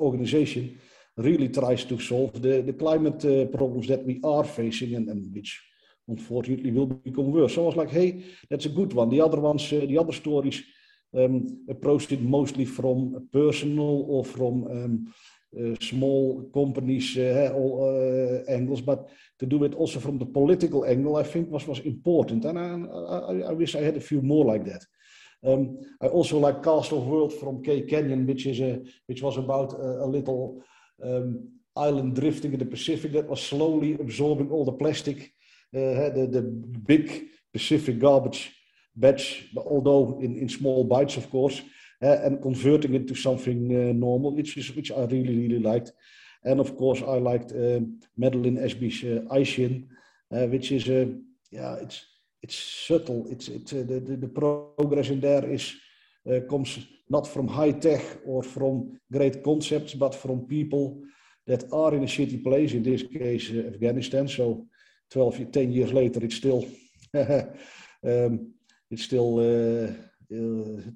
organization 0.00 0.78
really 1.16 1.48
tries 1.48 1.84
to 1.84 1.98
solve 1.98 2.40
the, 2.42 2.62
the 2.62 2.72
climate 2.72 3.24
uh, 3.24 3.46
problems 3.56 3.86
that 3.88 4.04
we 4.04 4.20
are 4.24 4.44
facing 4.44 4.94
and, 4.94 5.08
and 5.08 5.34
which 5.34 5.62
unfortunately 6.08 6.70
will 6.70 6.86
become 6.86 7.32
worse. 7.32 7.54
So 7.54 7.62
I 7.62 7.66
was 7.66 7.76
like, 7.76 7.90
hey, 7.90 8.24
that's 8.50 8.66
a 8.66 8.70
good 8.70 8.92
one. 8.92 9.08
The 9.08 9.20
other 9.20 9.40
ones, 9.40 9.72
uh, 9.72 9.86
the 9.86 9.98
other 9.98 10.12
stories 10.12 10.62
um, 11.16 11.64
approached 11.68 12.12
it 12.12 12.20
mostly 12.20 12.64
from 12.64 13.28
personal 13.32 14.04
or 14.08 14.24
from 14.24 14.64
um, 14.64 15.06
uh, 15.06 15.10
small 15.80 16.50
companies 16.52 17.16
uh, 17.16 17.52
all, 17.54 17.72
uh, 17.84 18.52
angles, 18.52 18.80
but 18.80 19.08
to 19.38 19.46
do 19.46 19.64
it 19.64 19.74
also 19.74 20.00
from 20.00 20.18
the 20.18 20.26
political 20.26 20.84
angle, 20.84 21.16
I 21.16 21.22
think 21.22 21.50
was 21.50 21.66
was 21.66 21.80
important, 21.80 22.44
and 22.44 22.58
I, 22.58 22.66
I, 23.32 23.34
I 23.50 23.52
wish 23.52 23.74
I 23.74 23.82
had 23.82 23.96
a 23.96 24.06
few 24.08 24.22
more 24.22 24.44
like 24.44 24.64
that. 24.64 24.84
Um, 25.46 25.78
I 26.00 26.06
also 26.06 26.38
like 26.38 26.62
Castoff 26.62 27.04
World 27.04 27.32
from 27.34 27.62
Kay 27.62 27.82
Kenyon, 27.82 28.26
which 28.26 28.46
is 28.46 28.60
a 28.60 28.82
which 29.06 29.22
was 29.22 29.36
about 29.36 29.72
a, 29.74 30.04
a 30.04 30.08
little 30.16 30.62
um, 31.02 31.48
island 31.76 32.14
drifting 32.14 32.52
in 32.52 32.58
the 32.58 32.64
Pacific 32.76 33.12
that 33.12 33.28
was 33.28 33.42
slowly 33.42 33.94
absorbing 33.94 34.50
all 34.50 34.64
the 34.64 34.72
plastic, 34.72 35.34
uh, 35.74 36.10
the 36.16 36.28
the 36.30 36.42
big 36.42 37.28
Pacific 37.52 37.98
garbage 37.98 38.52
patch, 39.00 39.50
although 39.56 40.18
in, 40.20 40.36
in 40.36 40.48
small 40.48 40.84
bites, 40.84 41.16
of 41.16 41.28
course, 41.30 41.62
and 42.00 42.42
converting 42.42 42.94
it 42.94 43.08
to 43.08 43.14
something 43.14 43.70
uh, 43.70 43.92
normal, 43.92 44.34
which 44.34 44.56
is 44.56 44.74
which 44.74 44.90
I 44.90 45.04
really 45.04 45.36
really 45.36 45.60
liked. 45.60 45.92
And 46.44 46.60
of 46.60 46.76
course, 46.76 47.02
I 47.02 47.18
liked 47.18 47.52
uh, 47.52 47.80
Madeline 48.16 48.58
Ashby's 48.58 49.02
Ishin, 49.02 49.86
uh, 50.30 50.46
which 50.46 50.72
is 50.72 50.88
a 50.88 51.14
yeah, 51.50 51.74
it's 51.74 52.04
it's 52.42 52.56
subtle. 52.56 53.26
It's 53.30 53.48
it 53.48 53.66
the, 53.66 54.00
the, 54.00 54.16
the 54.16 54.28
progress 54.28 55.08
in 55.08 55.20
there 55.20 55.44
is 55.48 55.74
comes 56.48 56.78
not 57.08 57.26
from 57.26 57.48
high 57.48 57.72
tech 57.72 58.02
or 58.24 58.42
from 58.42 58.98
great 59.12 59.42
concepts, 59.42 59.94
but 59.94 60.14
from 60.14 60.46
people 60.46 61.02
that 61.46 61.64
are 61.72 61.94
in 61.94 62.02
a 62.02 62.06
shitty 62.06 62.42
place. 62.42 62.72
In 62.72 62.82
this 62.82 63.02
case, 63.02 63.50
uh, 63.50 63.68
Afghanistan. 63.68 64.28
So, 64.28 64.66
12, 65.10 65.52
10 65.52 65.72
years 65.72 65.92
later, 65.92 66.24
it's 66.24 66.36
still 66.36 66.66
um, 67.14 68.52
it's 68.90 69.04
still 69.04 69.38
uh, 69.38 69.92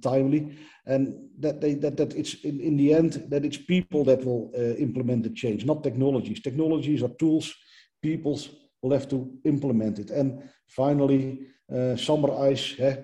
timely, 0.02 0.56
and 0.86 1.28
that 1.38 1.60
they 1.60 1.74
that 1.74 1.96
that 1.96 2.14
it's 2.14 2.34
in, 2.44 2.60
in 2.60 2.76
the 2.76 2.94
end 2.94 3.24
that 3.28 3.44
it's 3.44 3.58
people 3.58 4.04
that 4.04 4.24
will 4.24 4.50
uh, 4.56 4.74
implement 4.76 5.22
the 5.22 5.30
change, 5.30 5.64
not 5.64 5.82
technologies. 5.82 6.40
Technologies 6.40 7.02
are 7.02 7.14
tools. 7.18 7.54
People's 8.02 8.50
will 8.82 8.92
have 8.92 9.08
to 9.08 9.30
implement 9.44 9.98
it. 9.98 10.10
And 10.10 10.42
finally, 10.66 11.40
uh, 11.72 11.96
Summer 11.96 12.32
Ice, 12.50 12.74
eh, 12.78 12.96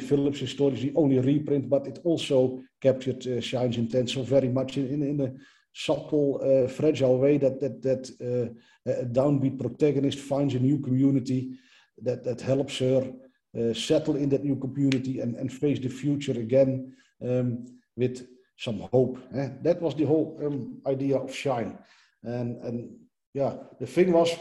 Phillips' 0.00 0.50
story 0.50 0.74
is 0.74 0.82
the 0.82 0.92
only 0.96 1.18
reprint, 1.18 1.68
but 1.68 1.86
it 1.86 2.00
also 2.04 2.62
captured 2.80 3.26
uh, 3.26 3.40
Shine's 3.40 3.76
intent 3.76 4.10
so 4.10 4.22
very 4.22 4.48
much 4.48 4.76
in, 4.78 4.86
in, 4.88 5.02
in 5.02 5.20
a 5.20 5.32
subtle, 5.74 6.40
uh, 6.42 6.68
fragile 6.68 7.18
way 7.18 7.38
that 7.38 7.60
that 7.60 7.82
that 7.82 8.10
uh, 8.20 8.90
a 8.90 9.04
downbeat 9.04 9.58
protagonist 9.58 10.18
finds 10.18 10.54
a 10.54 10.58
new 10.58 10.78
community 10.78 11.58
that 12.02 12.24
that 12.24 12.40
helps 12.40 12.78
her 12.78 13.02
uh, 13.02 13.25
settle 13.74 14.16
in 14.16 14.28
that 14.28 14.44
new 14.44 14.56
community 14.56 15.20
and, 15.20 15.34
and 15.36 15.52
face 15.52 15.78
the 15.78 15.88
future 15.88 16.32
again 16.32 16.94
um, 17.22 17.64
with 17.96 18.26
some 18.58 18.80
hope. 18.92 19.18
Eh? 19.34 19.48
That 19.62 19.80
was 19.80 19.94
the 19.94 20.04
whole 20.04 20.38
um, 20.44 20.80
idea 20.86 21.16
of 21.16 21.34
Shine. 21.34 21.78
And, 22.22 22.56
and 22.62 22.96
yeah, 23.34 23.54
the 23.78 23.86
thing 23.86 24.12
was, 24.12 24.34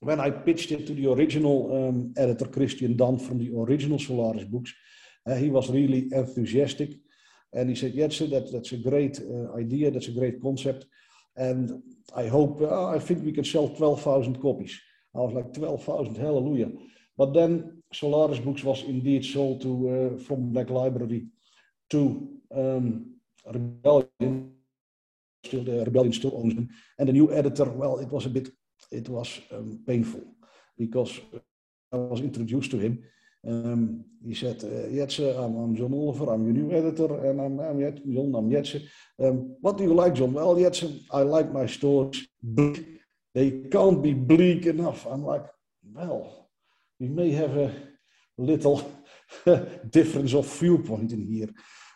when 0.00 0.20
I 0.20 0.30
pitched 0.30 0.72
it 0.72 0.86
to 0.86 0.94
the 0.94 1.12
original 1.12 1.88
um, 1.88 2.14
editor, 2.16 2.46
Christian 2.46 2.96
Dunn, 2.96 3.18
from 3.18 3.38
the 3.38 3.52
original 3.54 3.98
Solaris 3.98 4.44
books, 4.44 4.72
uh, 5.26 5.34
he 5.34 5.50
was 5.50 5.68
really 5.70 6.08
enthusiastic. 6.12 6.90
And 7.52 7.68
he 7.68 7.74
said, 7.74 7.94
yes, 7.94 8.18
that, 8.20 8.50
that's 8.52 8.72
a 8.72 8.78
great 8.78 9.20
uh, 9.20 9.54
idea, 9.54 9.90
that's 9.90 10.08
a 10.08 10.12
great 10.12 10.40
concept. 10.40 10.86
And 11.36 11.82
I 12.16 12.28
hope, 12.28 12.62
uh, 12.62 12.88
I 12.88 12.98
think 12.98 13.24
we 13.24 13.32
can 13.32 13.44
sell 13.44 13.68
12,000 13.68 14.40
copies. 14.40 14.80
I 15.14 15.18
was 15.18 15.34
like, 15.34 15.52
12,000, 15.52 16.16
hallelujah. 16.16 16.70
But 17.18 17.34
then 17.34 17.79
Solaris 17.92 18.38
Books 18.38 18.62
was 18.64 18.82
indeed 18.84 19.24
sold 19.24 19.62
to 19.62 19.70
uh, 19.88 20.22
from 20.22 20.52
Black 20.52 20.70
Library 20.70 21.26
to 21.90 22.28
um, 22.54 23.14
Rebellion. 23.46 24.52
Still, 25.44 25.64
the 25.64 25.84
Rebellion 25.84 26.12
still 26.12 26.36
owns 26.36 26.54
them, 26.54 26.68
and 26.98 27.08
the 27.08 27.12
new 27.12 27.32
editor. 27.32 27.64
Well, 27.64 27.98
it 27.98 28.08
was 28.08 28.26
a 28.26 28.28
bit, 28.28 28.50
it 28.92 29.08
was 29.08 29.40
um, 29.52 29.80
painful 29.86 30.22
because 30.76 31.20
I 31.92 31.96
was 31.96 32.20
introduced 32.20 32.70
to 32.72 32.78
him. 32.78 33.02
Um, 33.46 34.04
he 34.22 34.34
said, 34.34 34.62
uh, 34.62 35.42
I'm, 35.42 35.56
I'm, 35.56 35.74
John 35.74 35.94
Oliver, 35.94 36.30
I'm 36.30 36.44
your 36.44 36.52
new 36.52 36.76
editor, 36.76 37.26
and 37.26 37.40
I'm, 37.40 37.58
I'm 37.58 37.80
Jet, 37.80 38.06
John, 38.06 38.34
I'm. 38.34 39.26
Um, 39.26 39.56
what 39.62 39.78
do 39.78 39.84
you 39.84 39.94
like, 39.94 40.14
John? 40.14 40.34
Well, 40.34 40.54
Jetse, 40.56 41.06
I 41.10 41.22
like 41.22 41.50
my 41.50 41.66
stories 41.66 42.28
bleak. 42.42 43.00
They 43.34 43.50
can't 43.72 44.02
be 44.02 44.12
bleak 44.12 44.66
enough. 44.66 45.06
I'm 45.06 45.24
like, 45.24 45.46
well, 45.90 46.39
we 47.00 47.08
may 47.08 47.32
have 47.32 47.56
a 47.56 47.72
little 48.36 48.92
difference 49.90 50.34
of 50.34 50.46
viewpoint 50.58 51.12
in 51.12 51.22
here. 51.22 51.48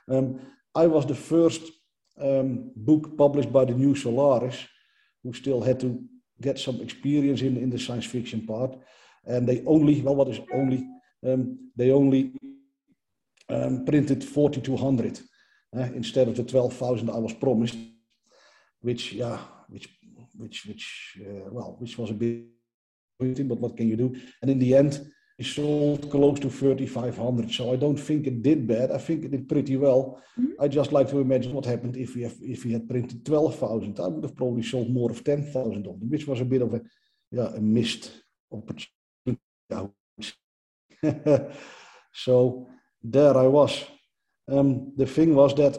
Um, 0.09 0.41
I 0.75 0.87
was 0.87 1.07
the 1.07 1.15
first 1.15 1.63
um, 2.19 2.73
book 2.75 3.17
published 3.17 3.53
by 3.53 3.67
the 3.67 3.75
New 3.75 3.95
Solaris, 3.95 4.67
who 5.23 5.33
still 5.35 5.61
had 5.61 5.79
to 5.81 6.03
get 6.41 6.59
some 6.59 6.81
experience 6.81 7.43
in, 7.43 7.57
in 7.59 7.71
the 7.71 7.79
science 7.79 8.07
fiction 8.07 8.47
part. 8.47 8.77
And 9.27 9.47
they 9.47 9.63
only, 9.67 10.01
well, 10.01 10.17
what 10.17 10.29
is 10.29 10.41
only, 10.53 10.87
um, 11.27 11.71
they 11.77 11.91
only 11.91 12.33
um, 13.49 13.85
printed 13.85 14.25
4,200 14.25 15.21
uh, 15.77 15.81
instead 15.95 16.29
of 16.29 16.37
the 16.37 16.45
12,000 16.45 17.11
I 17.11 17.19
was 17.19 17.35
promised, 17.35 17.77
which, 18.81 19.13
yeah, 19.13 19.39
which, 19.69 19.89
which, 20.37 20.67
which, 20.67 21.19
uh, 21.21 21.51
well, 21.51 21.77
which 21.79 21.99
was 21.99 22.11
a 22.11 22.15
bit 22.15 22.54
but 23.33 23.61
what 23.61 23.77
can 23.77 23.89
you 23.89 23.97
do? 23.97 24.15
And 24.43 24.51
in 24.51 24.59
the 24.59 24.75
end, 24.75 25.07
he 25.39 25.45
sold 25.45 26.11
close 26.11 26.39
to 26.41 26.51
3,500. 26.51 27.51
So 27.51 27.73
I 27.73 27.77
don't 27.77 27.97
think 27.97 28.27
it 28.27 28.43
did 28.43 28.67
bad. 28.69 28.93
I 28.93 28.99
think 28.99 29.25
it 29.25 29.33
did 29.33 29.49
pretty 29.49 29.77
well. 29.77 30.23
Mm-hmm. 30.39 30.63
I 30.63 30.69
just 30.69 30.93
like 30.93 31.11
to 31.11 31.19
imagine 31.21 31.53
what 31.53 31.65
happened 31.65 31.97
if 31.97 32.15
we 32.15 32.23
have, 32.23 32.37
if 32.41 32.65
we 32.65 32.73
had 32.73 32.89
printed 32.89 33.27
12,000. 33.27 33.99
I 33.99 34.07
would 34.07 34.23
have 34.25 34.37
probably 34.37 34.63
sold 34.63 34.91
more 34.91 35.11
of 35.11 35.25
10,000 35.25 35.87
of 35.87 35.99
them, 35.99 36.11
which 36.11 36.27
was 36.27 36.41
a 36.41 36.45
bit 36.45 36.63
of 36.63 36.75
a 36.75 36.81
yeah 37.33 37.49
a 37.49 37.61
missed 37.61 38.13
opportunity. 38.53 38.93
so 42.13 42.69
there 43.03 43.37
I 43.37 43.47
was. 43.47 43.85
Um, 44.49 44.93
the 44.97 45.07
thing 45.07 45.35
was 45.35 45.55
that 45.57 45.79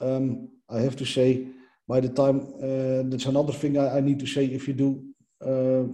um, 0.00 0.48
I 0.68 0.80
have 0.80 0.96
to 0.96 1.04
say, 1.04 1.46
by 1.88 2.00
the 2.00 2.08
time 2.08 2.40
uh, 2.62 3.02
that's 3.08 3.26
another 3.26 3.52
thing 3.52 3.78
I, 3.78 3.98
I, 3.98 4.00
need 4.00 4.20
to 4.20 4.26
say. 4.26 4.44
If 4.44 4.68
you 4.68 4.74
do 4.74 5.02
uh, 5.44 5.84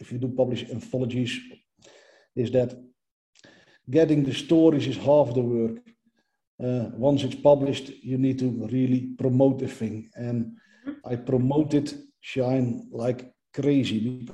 if 0.00 0.12
you 0.12 0.18
do 0.18 0.28
publish 0.28 0.64
anthologies, 0.70 1.38
is 2.36 2.50
that 2.50 2.76
getting 3.88 4.24
the 4.24 4.34
stories 4.34 4.86
is 4.86 4.96
half 4.96 5.34
the 5.34 5.42
work. 5.42 5.78
Uh, 6.62 6.90
once 6.96 7.22
it's 7.24 7.34
published, 7.34 7.90
you 8.02 8.18
need 8.18 8.38
to 8.38 8.48
really 8.70 9.08
promote 9.18 9.58
the 9.58 9.68
thing. 9.68 10.10
And 10.14 10.56
I 11.04 11.16
promoted 11.16 11.92
Shine 12.20 12.88
like 12.90 13.30
crazy. 13.52 14.26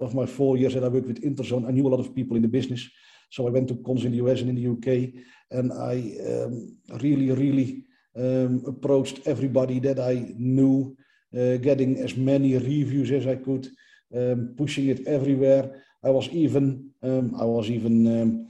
Of 0.00 0.14
my 0.14 0.24
four 0.24 0.56
years 0.56 0.72
that 0.72 0.84
I 0.84 0.88
worked 0.88 1.08
with 1.08 1.22
Interzone, 1.22 1.68
I 1.68 1.72
knew 1.72 1.86
a 1.86 1.92
lot 1.94 2.00
of 2.00 2.14
people 2.14 2.36
in 2.36 2.42
the 2.42 2.48
business. 2.48 2.88
So 3.30 3.46
I 3.46 3.50
went 3.50 3.68
to 3.68 3.76
cons 3.76 4.04
in 4.04 4.12
the 4.12 4.22
US 4.24 4.40
and 4.40 4.48
in 4.48 4.56
the 4.56 4.68
UK, 4.68 5.12
and 5.50 5.72
I 5.72 6.16
um, 6.26 6.78
really, 7.02 7.30
really 7.30 7.84
um, 8.16 8.64
approached 8.66 9.20
everybody 9.26 9.78
that 9.80 10.00
I 10.00 10.32
knew 10.36 10.96
getting 11.32 11.98
as 11.98 12.16
many 12.16 12.54
reviews 12.54 13.10
as 13.10 13.26
I 13.26 13.36
could, 13.36 13.68
um, 14.16 14.54
pushing 14.56 14.88
it 14.88 15.06
everywhere. 15.06 15.84
I 16.02 16.10
was 16.10 16.28
even, 16.28 16.90
um, 17.02 17.34
I 17.38 17.44
was 17.44 17.70
even, 17.70 18.06
um, 18.20 18.46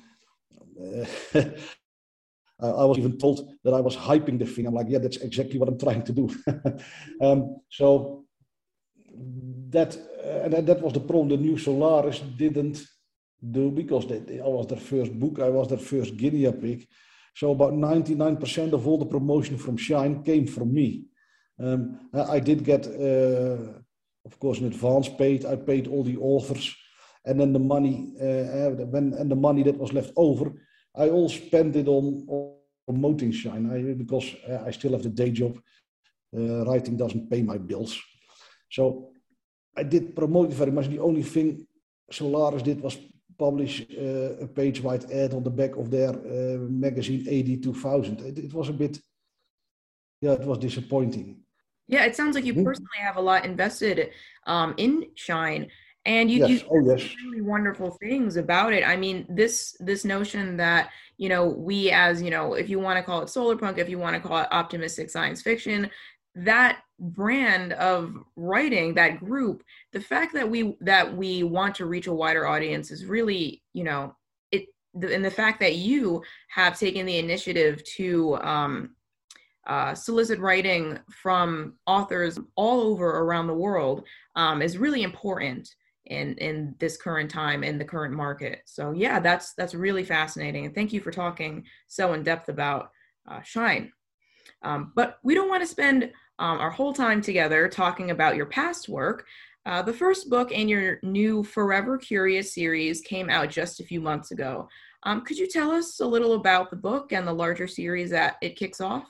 I 2.62 2.84
was 2.84 2.98
even 2.98 3.16
told 3.18 3.48
that 3.64 3.74
I 3.74 3.80
was 3.80 3.96
hyping 3.96 4.38
the 4.38 4.46
thing. 4.46 4.66
I'm 4.66 4.74
like, 4.74 4.88
yeah, 4.88 4.98
that's 4.98 5.16
exactly 5.18 5.58
what 5.58 5.68
I'm 5.68 5.78
trying 5.78 6.02
to 6.02 6.12
do. 6.12 6.28
um, 7.20 7.56
so 7.70 8.24
that, 9.70 9.96
uh, 10.24 10.44
and 10.44 10.66
that 10.66 10.80
was 10.80 10.92
the 10.92 11.00
problem. 11.00 11.28
The 11.28 11.36
new 11.36 11.56
Solaris 11.58 12.20
didn't 12.20 12.82
do 13.50 13.70
because 13.70 14.06
they, 14.06 14.18
they, 14.18 14.40
I 14.40 14.46
was 14.46 14.66
their 14.66 14.78
first 14.78 15.18
book. 15.18 15.40
I 15.40 15.48
was 15.48 15.68
their 15.68 15.78
first 15.78 16.16
guinea 16.16 16.52
pig. 16.52 16.86
So 17.34 17.52
about 17.52 17.72
99% 17.72 18.72
of 18.72 18.86
all 18.86 18.98
the 18.98 19.06
promotion 19.06 19.56
from 19.56 19.76
Shine 19.76 20.22
came 20.22 20.46
from 20.46 20.74
me. 20.74 21.04
Um, 21.62 22.08
I 22.14 22.40
did 22.40 22.64
get, 22.64 22.86
uh, 22.86 23.58
of 24.24 24.38
course, 24.38 24.60
an 24.60 24.66
advance 24.66 25.08
paid. 25.08 25.44
I 25.44 25.56
paid 25.56 25.86
all 25.86 26.02
the 26.04 26.16
authors, 26.16 26.74
and 27.24 27.38
then 27.38 27.52
the 27.52 27.58
money, 27.58 28.14
uh, 28.20 28.84
when 28.86 29.12
and 29.14 29.30
the 29.30 29.36
money 29.36 29.62
that 29.64 29.76
was 29.76 29.92
left 29.92 30.12
over, 30.16 30.52
I 30.96 31.10
all 31.10 31.28
spent 31.28 31.76
it 31.76 31.86
on, 31.86 32.24
on 32.28 32.54
promoting 32.86 33.32
Shine 33.32 33.70
I, 33.70 33.94
because 33.94 34.34
I 34.66 34.70
still 34.70 34.92
have 34.92 35.02
the 35.02 35.10
day 35.10 35.30
job. 35.30 35.58
Writing 36.32 36.96
doesn't 36.96 37.28
pay 37.28 37.42
my 37.42 37.58
bills. 37.58 38.00
So 38.70 39.10
I 39.76 39.82
did 39.82 40.14
promote 40.14 40.52
very 40.52 40.70
much. 40.70 40.88
The 40.88 41.00
only 41.00 41.22
thing 41.22 41.66
Solaris 42.10 42.62
did 42.62 42.80
was 42.80 42.96
publish 43.38 43.86
uh, 43.96 44.44
a 44.44 44.46
page-wide 44.46 45.10
ad 45.10 45.32
on 45.34 45.42
the 45.42 45.50
back 45.50 45.76
of 45.76 45.90
their 45.90 46.10
uh, 46.10 46.58
magazine 46.68 47.22
AD 47.26 47.62
2000. 47.62 48.20
It, 48.20 48.38
it, 48.38 48.52
was 48.52 48.68
a 48.68 48.72
bit, 48.72 48.98
yeah, 50.20 50.32
it 50.32 50.46
was 50.46 50.58
disappointing. 50.58 51.40
Yeah, 51.90 52.04
it 52.04 52.14
sounds 52.14 52.36
like 52.36 52.44
you 52.44 52.54
mm-hmm. 52.54 52.64
personally 52.64 52.98
have 53.00 53.16
a 53.16 53.20
lot 53.20 53.44
invested 53.44 54.10
um, 54.46 54.74
in 54.76 55.06
Shine, 55.16 55.68
and 56.06 56.30
you, 56.30 56.46
yes. 56.46 56.62
you 56.62 56.68
oh, 56.70 56.80
yes. 56.80 57.14
really 57.24 57.42
wonderful 57.42 57.90
things 58.00 58.36
about 58.36 58.72
it. 58.72 58.86
I 58.86 58.96
mean, 58.96 59.26
this 59.28 59.76
this 59.80 60.04
notion 60.04 60.56
that 60.56 60.90
you 61.18 61.28
know 61.28 61.48
we 61.48 61.90
as 61.90 62.22
you 62.22 62.30
know, 62.30 62.54
if 62.54 62.68
you 62.68 62.78
want 62.78 62.96
to 62.96 63.02
call 63.02 63.22
it 63.22 63.28
solar 63.28 63.56
punk, 63.56 63.78
if 63.78 63.88
you 63.88 63.98
want 63.98 64.14
to 64.14 64.26
call 64.26 64.38
it 64.38 64.48
optimistic 64.52 65.10
science 65.10 65.42
fiction, 65.42 65.90
that 66.36 66.78
brand 67.00 67.72
of 67.72 68.14
writing 68.36 68.94
that 68.94 69.18
group 69.18 69.64
the 69.92 70.00
fact 70.00 70.34
that 70.34 70.48
we 70.48 70.76
that 70.80 71.16
we 71.16 71.42
want 71.42 71.74
to 71.74 71.86
reach 71.86 72.06
a 72.06 72.12
wider 72.12 72.46
audience 72.46 72.90
is 72.90 73.06
really 73.06 73.62
you 73.72 73.82
know 73.82 74.14
it 74.52 74.66
the, 74.92 75.12
and 75.14 75.24
the 75.24 75.30
fact 75.30 75.58
that 75.60 75.76
you 75.76 76.22
have 76.48 76.78
taken 76.78 77.06
the 77.06 77.16
initiative 77.16 77.82
to 77.84 78.36
um, 78.42 78.90
uh, 79.66 79.94
solicit 79.94 80.38
writing 80.38 80.98
from 81.10 81.74
authors 81.86 82.38
all 82.56 82.80
over 82.80 83.20
around 83.20 83.46
the 83.46 83.54
world 83.54 84.04
um, 84.36 84.62
is 84.62 84.78
really 84.78 85.02
important 85.02 85.68
in 86.06 86.34
in 86.36 86.74
this 86.78 86.96
current 86.96 87.30
time 87.30 87.62
in 87.62 87.78
the 87.78 87.84
current 87.84 88.14
market 88.14 88.62
so 88.64 88.90
yeah 88.92 89.20
that's 89.20 89.52
that's 89.54 89.74
really 89.74 90.02
fascinating 90.02 90.64
and 90.64 90.74
thank 90.74 90.92
you 90.92 91.00
for 91.00 91.10
talking 91.10 91.62
so 91.88 92.14
in 92.14 92.22
depth 92.22 92.48
about 92.48 92.90
uh, 93.30 93.40
shine 93.42 93.92
um, 94.62 94.92
but 94.94 95.18
we 95.22 95.34
don't 95.34 95.48
want 95.48 95.62
to 95.62 95.66
spend 95.66 96.10
um, 96.38 96.58
our 96.58 96.70
whole 96.70 96.92
time 96.92 97.20
together 97.20 97.68
talking 97.68 98.10
about 98.10 98.36
your 98.36 98.46
past 98.46 98.88
work. 98.88 99.26
Uh, 99.66 99.82
the 99.82 99.92
first 99.92 100.30
book 100.30 100.52
in 100.52 100.68
your 100.68 100.98
new 101.02 101.44
Forever 101.44 101.98
Curious 101.98 102.54
series 102.54 103.02
came 103.02 103.28
out 103.28 103.50
just 103.50 103.80
a 103.80 103.84
few 103.84 104.00
months 104.00 104.30
ago. 104.30 104.68
Um, 105.02 105.22
could 105.22 105.38
you 105.38 105.46
tell 105.46 105.70
us 105.70 106.00
a 106.00 106.06
little 106.06 106.34
about 106.34 106.70
the 106.70 106.76
book 106.76 107.12
and 107.12 107.26
the 107.26 107.32
larger 107.32 107.66
series 107.66 108.10
that 108.10 108.36
it 108.40 108.56
kicks 108.56 108.80
off? 108.80 109.04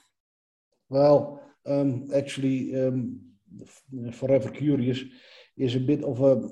Well, 0.91 1.41
um, 1.67 2.09
actually, 2.15 2.75
um, 2.85 3.21
Forever 4.13 4.51
Curious 4.51 5.01
is 5.57 5.77
a 5.77 5.81
bit 5.81 6.05
of 6.05 6.21
a 6.21 6.49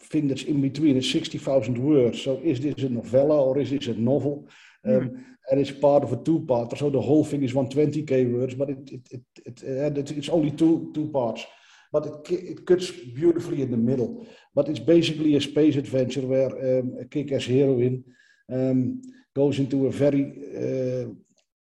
thing 0.00 0.28
that's 0.28 0.42
in 0.42 0.60
between. 0.60 0.96
It's 0.96 1.10
60,000 1.10 1.78
words. 1.78 2.22
So 2.22 2.40
is 2.42 2.60
this 2.60 2.84
a 2.84 2.88
novella 2.88 3.42
or 3.42 3.58
is 3.58 3.70
this 3.70 3.86
a 3.88 3.94
novel? 3.94 4.48
Um, 4.86 5.24
and 5.50 5.60
it's 5.60 5.70
part 5.70 6.04
of 6.04 6.12
a 6.12 6.22
two-part. 6.22 6.76
So 6.76 6.90
the 6.90 7.00
whole 7.00 7.24
thing 7.24 7.42
is 7.42 7.52
120k 7.52 8.32
words, 8.32 8.54
but 8.54 8.70
it, 8.70 8.90
it, 8.90 9.22
it, 9.44 9.62
it, 9.62 10.10
it's 10.10 10.28
only 10.28 10.50
two, 10.50 10.90
two 10.94 11.08
parts. 11.08 11.44
But 11.90 12.06
it, 12.06 12.30
it 12.30 12.66
cuts 12.66 12.90
beautifully 12.90 13.62
in 13.62 13.70
the 13.70 13.76
middle. 13.76 14.26
But 14.54 14.68
it's 14.68 14.80
basically 14.80 15.36
a 15.36 15.40
space 15.40 15.76
adventure 15.76 16.22
where 16.22 16.50
um, 16.50 16.96
a 17.00 17.04
kick-ass 17.04 17.46
heroine 17.46 18.04
um, 18.52 19.00
goes 19.34 19.58
into 19.58 19.86
a 19.86 19.90
very 19.90 20.24
uh, 20.54 21.14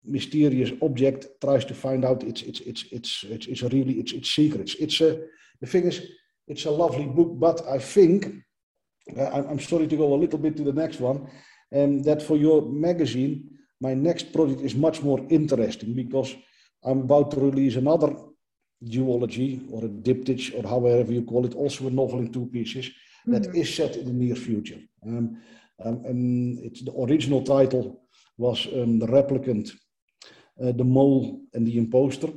mysterious 0.04 0.70
object, 0.82 1.26
tries 1.40 1.64
to 1.64 1.74
find 1.74 2.04
out 2.04 2.22
its 2.22 2.42
its 2.42 2.60
its 2.60 2.84
its 2.92 3.24
it's, 3.28 3.46
it's 3.46 3.62
really 3.62 3.94
its 3.94 4.12
its 4.12 4.30
secrets. 4.30 4.74
It's 4.78 5.00
a 5.00 5.20
the 5.60 5.66
thing 5.66 5.84
is, 5.84 6.02
it's 6.48 6.64
a 6.66 6.70
lovely 6.70 7.06
book, 7.06 7.38
but 7.38 7.66
I 7.68 7.78
think 7.78 8.42
uh, 9.16 9.44
I'm 9.48 9.60
sorry 9.60 9.86
to 9.86 9.96
go 9.96 10.14
a 10.14 10.22
little 10.22 10.38
bit 10.38 10.56
to 10.56 10.64
the 10.64 10.72
next 10.72 11.00
one 11.00 11.28
um, 11.74 12.02
that 12.02 12.22
for 12.22 12.36
your 12.36 12.62
magazine, 12.62 13.48
my 13.80 13.94
next 13.94 14.32
project 14.32 14.60
is 14.60 14.74
much 14.74 15.02
more 15.02 15.24
interesting 15.30 15.94
because 15.94 16.34
I'm 16.84 17.00
about 17.00 17.30
to 17.32 17.40
release 17.40 17.76
another 17.76 18.14
duology 18.84 19.70
or 19.70 19.84
a 19.84 19.88
diptych 19.88 20.54
or 20.56 20.68
however 20.68 21.12
you 21.12 21.22
call 21.22 21.46
it, 21.46 21.54
also 21.54 21.86
a 21.86 21.90
novel 21.90 22.20
in 22.20 22.32
two 22.32 22.46
pieces 22.46 22.86
mm-hmm. 22.86 23.32
that 23.32 23.54
is 23.54 23.74
set 23.74 23.96
in 23.96 24.06
the 24.06 24.12
near 24.12 24.34
future. 24.34 24.80
Um, 25.06 25.40
um, 25.84 26.04
and 26.04 26.58
it's 26.60 26.82
the 26.82 26.92
original 26.92 27.42
title 27.42 28.02
was 28.36 28.66
um, 28.66 28.98
The 28.98 29.06
Replicant, 29.06 29.70
The 30.70 30.84
Mole 30.84 31.40
and 31.54 31.66
the 31.66 31.76
Imposter. 31.78 32.28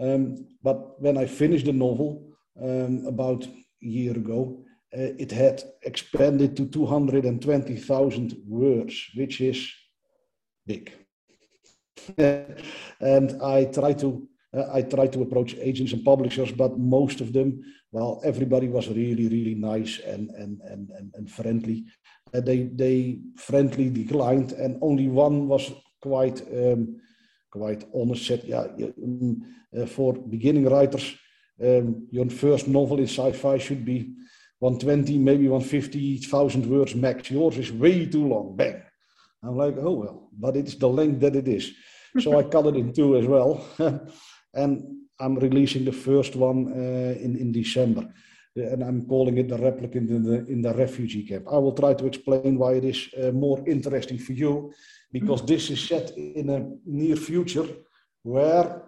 Um, 0.00 0.46
but 0.62 1.00
when 1.00 1.16
I 1.16 1.26
finished 1.26 1.66
the 1.66 1.72
novel 1.72 2.28
um, 2.60 3.04
about 3.06 3.44
a 3.46 3.86
year 3.86 4.12
ago, 4.12 4.64
uh, 4.96 5.12
it 5.18 5.30
had 5.30 5.62
expanded 5.82 6.56
to 6.56 6.66
220,000 6.66 8.42
words, 8.46 9.06
which 9.14 9.40
is 9.40 9.70
big. 10.66 10.92
and 12.18 13.42
I 13.42 13.66
try 13.66 13.92
to 13.94 14.28
uh, 14.56 14.64
I 14.72 14.80
try 14.80 15.06
to 15.08 15.22
approach 15.22 15.54
agents 15.56 15.92
and 15.92 16.02
publishers, 16.04 16.50
but 16.52 16.78
most 16.78 17.20
of 17.20 17.34
them, 17.34 17.62
well, 17.92 18.20
everybody 18.24 18.68
was 18.68 18.88
really, 18.88 19.28
really 19.28 19.54
nice 19.54 20.00
and 20.00 20.30
and 20.30 20.60
and 20.62 20.90
and, 20.90 21.12
and 21.14 21.30
friendly. 21.30 21.84
Uh, 22.32 22.40
they 22.40 22.62
they 22.62 23.18
friendly 23.36 23.90
declined, 23.90 24.52
and 24.52 24.78
only 24.80 25.08
one 25.08 25.48
was 25.48 25.70
quite 26.00 26.40
um, 26.52 26.96
quite 27.58 27.84
honest. 27.94 28.26
Said, 28.26 28.44
yeah, 28.44 28.66
um, 29.02 29.42
uh, 29.76 29.86
for 29.86 30.14
beginning 30.14 30.68
writers, 30.68 31.14
um, 31.62 32.06
your 32.10 32.30
first 32.30 32.68
novel 32.68 32.98
in 32.98 33.08
sci-fi 33.08 33.58
should 33.58 33.84
be 33.84 34.14
120, 34.60 35.18
maybe 35.18 35.48
150,000 35.48 36.66
words 36.66 36.94
max. 36.94 37.30
Yours 37.30 37.58
is 37.58 37.72
way 37.72 38.06
too 38.06 38.26
long. 38.26 38.56
Bang. 38.56 38.82
I'm 39.42 39.56
like, 39.56 39.76
oh 39.78 39.92
well, 39.92 40.30
but 40.36 40.56
it's 40.56 40.74
the 40.74 40.88
length 40.88 41.20
that 41.20 41.36
it 41.36 41.48
is. 41.48 41.72
So 42.20 42.38
I 42.38 42.42
cut 42.42 42.66
it 42.66 42.74
in 42.74 42.92
two 42.92 43.16
as 43.16 43.26
well. 43.26 43.64
and 44.54 44.82
I'm 45.20 45.36
releasing 45.36 45.84
the 45.84 45.92
first 45.92 46.34
one 46.34 46.72
uh, 46.72 47.14
in, 47.20 47.36
in 47.36 47.52
December. 47.52 48.12
And 48.56 48.82
I'm 48.82 49.06
calling 49.06 49.36
it 49.38 49.48
the 49.48 49.58
replicant 49.58 50.08
in 50.08 50.22
the, 50.22 50.46
in 50.46 50.62
the 50.62 50.74
refugee 50.74 51.24
camp. 51.24 51.46
I 51.52 51.58
will 51.58 51.74
try 51.74 51.94
to 51.94 52.06
explain 52.06 52.58
why 52.58 52.72
it 52.72 52.84
is 52.84 53.08
uh, 53.22 53.30
more 53.30 53.62
interesting 53.68 54.18
for 54.18 54.32
you, 54.32 54.72
because 55.12 55.44
this 55.44 55.70
is 55.70 55.80
set 55.80 56.10
in 56.16 56.50
a 56.50 56.70
near 56.84 57.16
future 57.16 57.66
where 58.22 58.82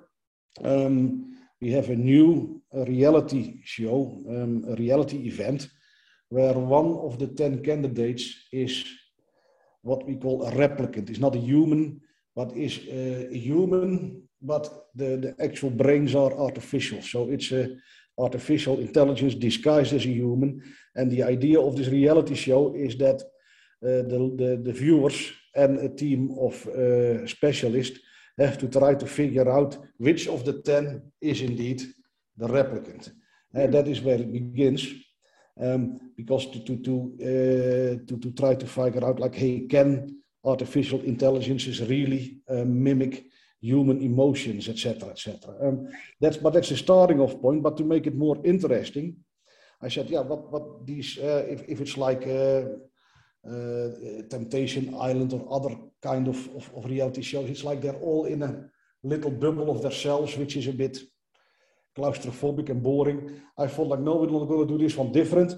um, 0.65 1.31
we 1.61 1.71
have 1.73 1.91
a 1.91 1.97
new 1.97 2.61
reality 2.73 3.61
show, 3.65 4.23
um, 4.29 4.65
a 4.69 4.75
reality 4.75 5.19
event, 5.27 5.69
where 6.29 6.55
one 6.55 6.99
of 7.03 7.19
the 7.19 7.27
10 7.27 7.63
candidates 7.63 8.47
is 8.53 8.85
what 9.83 10.07
we 10.07 10.17
call 10.17 10.45
a 10.47 10.53
replicant. 10.53 11.11
It's 11.11 11.19
not 11.19 11.35
a 11.35 11.39
human, 11.39 12.01
but 12.37 12.57
is 12.57 12.79
uh, 12.89 13.29
a 13.31 13.39
human, 13.39 14.23
but 14.41 14.89
the, 14.95 15.17
the 15.17 15.35
actual 15.43 15.71
brains 15.71 16.15
are 16.15 16.33
artificial. 16.33 17.03
So 17.03 17.29
it's 17.31 17.51
a 17.53 17.77
artificial 18.19 18.79
intelligence 18.79 19.35
disguised 19.35 19.93
as 19.93 20.05
a 20.05 20.09
human. 20.09 20.63
And 20.95 21.11
the 21.11 21.23
idea 21.23 21.61
of 21.61 21.77
this 21.77 21.89
reality 21.89 22.35
show 22.35 22.75
is 22.75 22.97
that 22.99 23.23
the, 23.83 24.35
the, 24.37 24.61
the 24.63 24.73
viewers 24.73 25.33
and 25.55 25.79
a 25.79 25.89
team 25.89 26.31
of 26.39 26.67
uh, 26.69 27.27
specialists 27.27 27.99
have 28.39 28.59
to 28.59 28.69
try 28.69 28.95
to 28.95 29.07
figure 29.07 29.51
out 29.51 29.77
which 29.99 30.29
of 30.29 30.45
the 30.45 30.61
10 30.63 31.03
is 31.21 31.43
indeed 31.43 31.83
the 32.37 32.47
replicant. 32.47 33.11
And 33.53 33.75
that 33.75 33.89
is 33.89 34.01
where 34.01 34.19
it 34.19 34.33
begins. 34.33 34.87
Um, 35.61 36.13
because 36.17 36.47
to, 36.47 36.61
to, 36.61 36.77
to, 36.77 37.13
uh, 37.21 38.07
to, 38.07 38.19
to 38.19 38.31
try 38.33 38.55
to 38.55 38.67
figure 38.67 39.05
out, 39.05 39.21
like, 39.21 39.35
hey, 39.35 39.67
can 39.69 40.21
artificial 40.45 41.01
intelligences 41.03 41.83
really 41.83 42.39
uh, 42.49 42.65
mimic 42.65 43.27
human 43.61 44.01
emotions, 44.01 44.69
etc., 44.69 45.11
etc. 45.11 45.55
Um, 45.63 45.89
that's 46.19 46.39
but 46.39 46.55
that's 46.55 46.71
a 46.71 46.77
starting 46.77 47.21
off 47.21 47.41
point. 47.41 47.63
But 47.63 47.77
to 47.77 47.85
make 47.85 48.07
it 48.07 48.17
more 48.17 48.39
interesting, 48.43 49.17
I 49.83 49.89
said, 49.89 50.09
yeah, 50.09 50.21
what 50.21 50.51
what 50.51 50.87
these 50.87 51.19
uh, 51.19 51.45
if 51.47 51.63
if 51.69 51.81
it's 51.81 51.99
like 51.99 52.27
Temptation 53.43 54.95
Island 54.95 55.33
or 55.33 55.47
other 55.51 55.77
kind 56.03 56.29
of, 56.29 56.49
of, 56.57 56.71
of 56.77 56.85
reality 56.85 57.23
shows. 57.23 57.49
It's 57.49 57.65
like 57.65 57.81
they're 57.81 57.95
all 57.95 58.27
in 58.27 58.43
a 58.43 58.65
little 59.03 59.31
bubble 59.31 59.71
of 59.71 59.83
themselves, 59.83 60.37
which 60.37 60.57
is 60.57 60.67
a 60.67 60.73
bit 60.73 60.99
claustrophobic 61.97 62.69
and 62.69 62.83
boring. 62.83 63.41
I 63.57 63.67
thought 63.67 63.89
like, 63.89 64.01
no, 64.01 64.17
we're 64.17 64.31
not 64.31 64.47
going 64.47 64.67
to 64.67 64.79
do 64.79 64.85
this 64.85 64.97
one 64.97 65.13
different. 65.13 65.55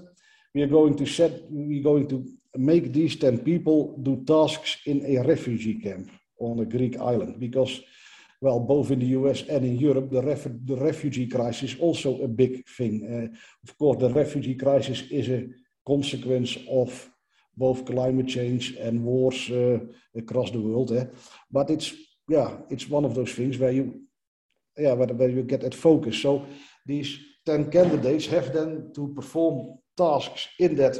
We 0.53 0.61
are 0.61 0.67
going 0.67 0.95
to 0.97 1.05
set, 1.05 1.43
we're 1.49 1.83
going 1.83 2.07
to 2.09 2.25
make 2.55 2.93
these 2.93 3.15
10 3.17 3.39
people 3.39 3.97
do 4.01 4.23
tasks 4.25 4.77
in 4.85 5.05
a 5.05 5.27
refugee 5.27 5.79
camp 5.79 6.09
on 6.39 6.59
a 6.59 6.65
Greek 6.65 6.99
island 6.99 7.39
because, 7.39 7.81
well, 8.39 8.59
both 8.59 8.91
in 8.91 8.99
the 8.99 9.07
US 9.07 9.43
and 9.49 9.65
in 9.65 9.77
Europe, 9.77 10.09
the, 10.09 10.21
ref, 10.21 10.43
the 10.43 10.77
refugee 10.77 11.27
crisis 11.27 11.73
is 11.73 11.79
also 11.79 12.21
a 12.21 12.27
big 12.27 12.65
thing. 12.67 13.31
Uh, 13.33 13.37
of 13.63 13.77
course, 13.77 13.99
the 13.99 14.09
refugee 14.09 14.55
crisis 14.55 15.03
is 15.09 15.29
a 15.29 15.47
consequence 15.85 16.57
of 16.69 17.09
both 17.55 17.85
climate 17.85 18.27
change 18.27 18.75
and 18.75 19.03
wars 19.03 19.49
uh, 19.49 19.79
across 20.15 20.51
the 20.51 20.59
world. 20.59 20.91
Eh? 20.91 21.05
But 21.51 21.69
it's 21.69 21.93
yeah, 22.27 22.51
it's 22.69 22.89
one 22.89 23.05
of 23.05 23.15
those 23.15 23.33
things 23.33 23.57
where 23.57 23.71
you 23.71 24.01
yeah 24.77 24.93
where, 24.93 25.07
where 25.07 25.29
you 25.29 25.43
get 25.43 25.61
that 25.61 25.75
focus. 25.75 26.21
So 26.21 26.45
these 26.85 27.19
ten 27.45 27.69
candidates 27.69 28.25
have 28.27 28.53
then 28.53 28.91
to 28.95 29.13
perform 29.13 29.77
tasks 29.97 30.47
in 30.59 30.75
that 30.75 30.97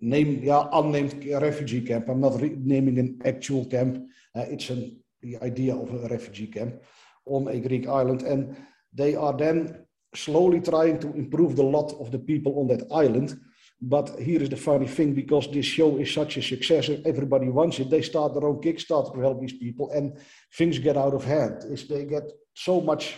name 0.00 0.40
yeah 0.42 0.68
unnamed 0.72 1.24
refugee 1.24 1.80
camp. 1.80 2.08
I'm 2.08 2.20
not 2.20 2.40
naming 2.40 2.98
an 2.98 3.20
actual 3.24 3.64
camp. 3.66 4.06
Uh, 4.34 4.44
it's 4.48 4.70
an 4.70 5.02
the 5.20 5.36
idea 5.38 5.74
of 5.74 5.92
a 5.92 6.08
refugee 6.08 6.46
camp 6.46 6.80
on 7.26 7.48
a 7.48 7.60
Greek 7.60 7.88
island, 7.88 8.22
and 8.22 8.56
they 8.92 9.14
are 9.14 9.36
then 9.36 9.86
slowly 10.14 10.60
trying 10.60 10.98
to 11.00 11.12
improve 11.14 11.56
the 11.56 11.62
lot 11.62 11.92
of 12.00 12.10
the 12.10 12.18
people 12.18 12.58
on 12.60 12.66
that 12.68 12.86
island. 12.92 13.38
But 13.80 14.18
here 14.18 14.42
is 14.42 14.48
the 14.48 14.56
funny 14.56 14.88
thing 14.88 15.14
because 15.14 15.48
this 15.50 15.66
show 15.66 15.98
is 15.98 16.12
such 16.12 16.36
a 16.36 16.42
success 16.42 16.90
everybody 17.04 17.48
wants 17.48 17.78
it, 17.78 17.90
they 17.90 18.02
start 18.02 18.34
their 18.34 18.44
own 18.44 18.60
Kickstarter 18.60 19.14
to 19.14 19.20
help 19.20 19.40
these 19.40 19.52
people 19.52 19.90
and 19.92 20.18
things 20.56 20.78
get 20.80 20.96
out 20.96 21.14
of 21.14 21.24
hand. 21.24 21.64
Is 21.70 21.86
they 21.86 22.04
get 22.04 22.24
so 22.54 22.80
much 22.80 23.16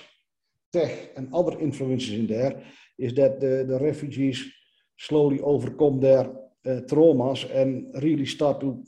tech 0.73 1.13
and 1.17 1.33
other 1.35 1.59
influences 1.59 2.11
in 2.11 2.27
there, 2.27 2.63
is 2.99 3.15
that 3.15 3.41
the, 3.41 3.65
the 3.67 3.79
refugees 3.83 4.45
slowly 4.99 5.41
overcome 5.41 5.99
their 5.99 6.27
uh, 6.67 6.81
traumas 6.87 7.51
and 7.51 7.95
really 8.03 8.27
start 8.27 8.61
to 8.61 8.85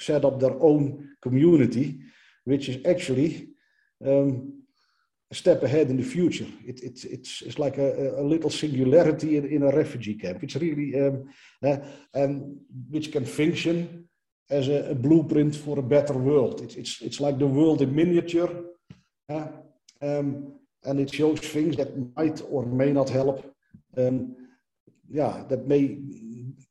set 0.00 0.24
up 0.24 0.40
their 0.40 0.60
own 0.60 1.10
community, 1.22 2.00
which 2.44 2.68
is 2.68 2.84
actually 2.84 3.48
um, 4.04 4.61
a 5.32 5.34
step 5.34 5.62
ahead 5.62 5.88
in 5.88 5.96
the 5.96 6.10
future. 6.16 6.46
It, 6.70 6.78
it, 6.82 7.04
it's, 7.06 7.40
it's 7.40 7.58
like 7.58 7.78
a, 7.78 8.20
a 8.20 8.24
little 8.32 8.50
singularity 8.50 9.38
in, 9.38 9.46
in 9.46 9.62
a 9.62 9.74
refugee 9.82 10.14
camp. 10.14 10.44
It's 10.44 10.56
really, 10.56 10.88
um, 11.00 11.30
uh, 11.64 11.78
and 12.12 12.58
which 12.90 13.10
can 13.10 13.24
function 13.24 14.08
as 14.50 14.68
a, 14.68 14.90
a, 14.90 14.94
blueprint 14.94 15.56
for 15.56 15.78
a 15.78 15.88
better 15.96 16.12
world. 16.12 16.60
It's, 16.60 16.74
it's, 16.74 17.00
it's 17.00 17.20
like 17.20 17.38
the 17.38 17.46
world 17.46 17.80
in 17.80 17.94
miniature. 17.94 18.50
Uh, 19.26 19.46
um, 20.02 20.52
and 20.84 21.00
it 21.00 21.14
shows 21.14 21.40
things 21.40 21.76
that 21.76 21.90
might 22.16 22.42
or 22.50 22.66
may 22.66 22.92
not 22.92 23.08
help. 23.08 23.38
Um, 23.96 24.36
yeah, 25.08 25.44
that 25.48 25.66
may 25.66 25.98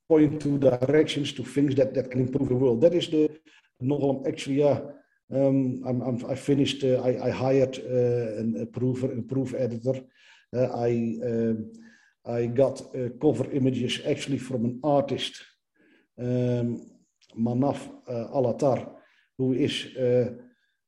point 0.07 0.39
to 0.41 0.59
directions 0.59 1.33
to 1.33 1.43
things 1.43 1.73
that, 1.75 1.95
that 1.95 2.11
can 2.11 2.21
improve 2.21 2.49
the 2.49 2.55
world. 2.55 2.81
That 2.81 2.93
is 2.93 3.07
the 3.09 3.31
novel. 3.79 4.23
Actually, 4.27 4.59
yeah, 4.59 4.81
um, 5.31 5.81
I'm, 5.85 6.01
I'm, 6.01 6.25
i 6.29 6.35
finished. 6.35 6.83
Uh, 6.83 7.01
I, 7.03 7.27
I, 7.27 7.29
hired 7.29 7.77
uh, 7.79 8.61
a 8.61 8.65
prover, 8.65 9.11
a 9.11 9.21
proof 9.21 9.53
editor. 9.53 10.01
Uh, 10.53 10.67
I 10.75 11.17
um, 11.23 11.71
I 12.25 12.45
got 12.47 12.81
uh, 12.81 13.09
cover 13.19 13.49
images 13.51 14.01
actually 14.05 14.37
from 14.37 14.65
an 14.65 14.79
artist, 14.83 15.41
um, 16.19 16.85
Manaf 17.35 17.89
uh, 18.07 18.27
Alatar, 18.35 18.89
who 19.37 19.53
is 19.53 19.87
uh, 19.97 20.33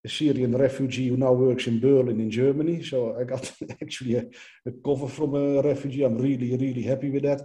a 0.06 0.10
Syrian 0.10 0.56
refugee 0.56 1.08
who 1.08 1.18
now 1.18 1.32
works 1.32 1.68
in 1.68 1.80
Berlin 1.80 2.20
in 2.20 2.30
Germany. 2.30 2.84
So 2.84 3.18
I 3.20 3.24
got 3.24 3.52
actually 3.82 4.16
a, 4.16 4.26
a, 4.66 4.72
cover 4.86 5.08
from 5.08 5.36
a 5.36 5.62
refugee. 5.62 6.04
I'm 6.04 6.18
really, 6.18 6.56
really 6.58 6.84
happy 6.84 7.10
with 7.10 7.24
that. 7.24 7.42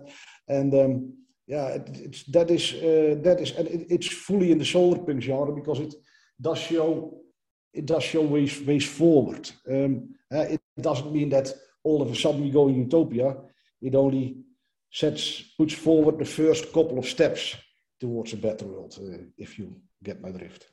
And 0.49 0.75
um, 0.75 1.13
yeah, 1.47 1.69
it, 1.69 2.25
that 2.29 2.51
is, 2.51 2.73
that 3.23 3.39
is, 3.41 3.53
and 3.53 3.69
it, 3.69 3.87
it's 3.89 4.09
fully 4.09 4.51
in 4.51 4.59
the 4.59 4.65
solar 4.65 4.99
punk 4.99 5.23
genre 5.23 5.55
because 5.55 5.79
it 5.79 5.95
does 6.41 6.59
show, 6.59 7.21
it 7.73 7.87
does 7.87 8.03
show 8.03 8.23
ways, 8.23 8.61
ways 8.63 8.87
forward. 8.87 9.51
Um, 9.69 10.15
uh, 10.33 10.41
it 10.41 10.61
doesn't 10.81 11.13
mean 11.13 11.31
that 11.31 11.53
all 11.83 12.03
of 12.03 12.11
a 12.11 12.15
sudden 12.15 12.43
we 12.43 12.51
go 12.51 12.69
in 12.69 12.77
utopia. 12.77 13.37
It 13.81 13.95
only 13.95 14.39
sets, 14.91 15.43
puts 15.57 15.75
forward 15.75 16.19
the 16.19 16.25
first 16.25 16.73
couple 16.73 16.99
of 16.99 17.07
steps 17.07 17.57
towards 18.01 18.33
a 18.33 18.37
better 18.37 18.67
world, 18.67 18.99
uh, 19.01 19.25
if 19.37 19.59
you 19.59 19.75
get 20.03 20.21
my 20.21 20.31
drift. 20.31 20.69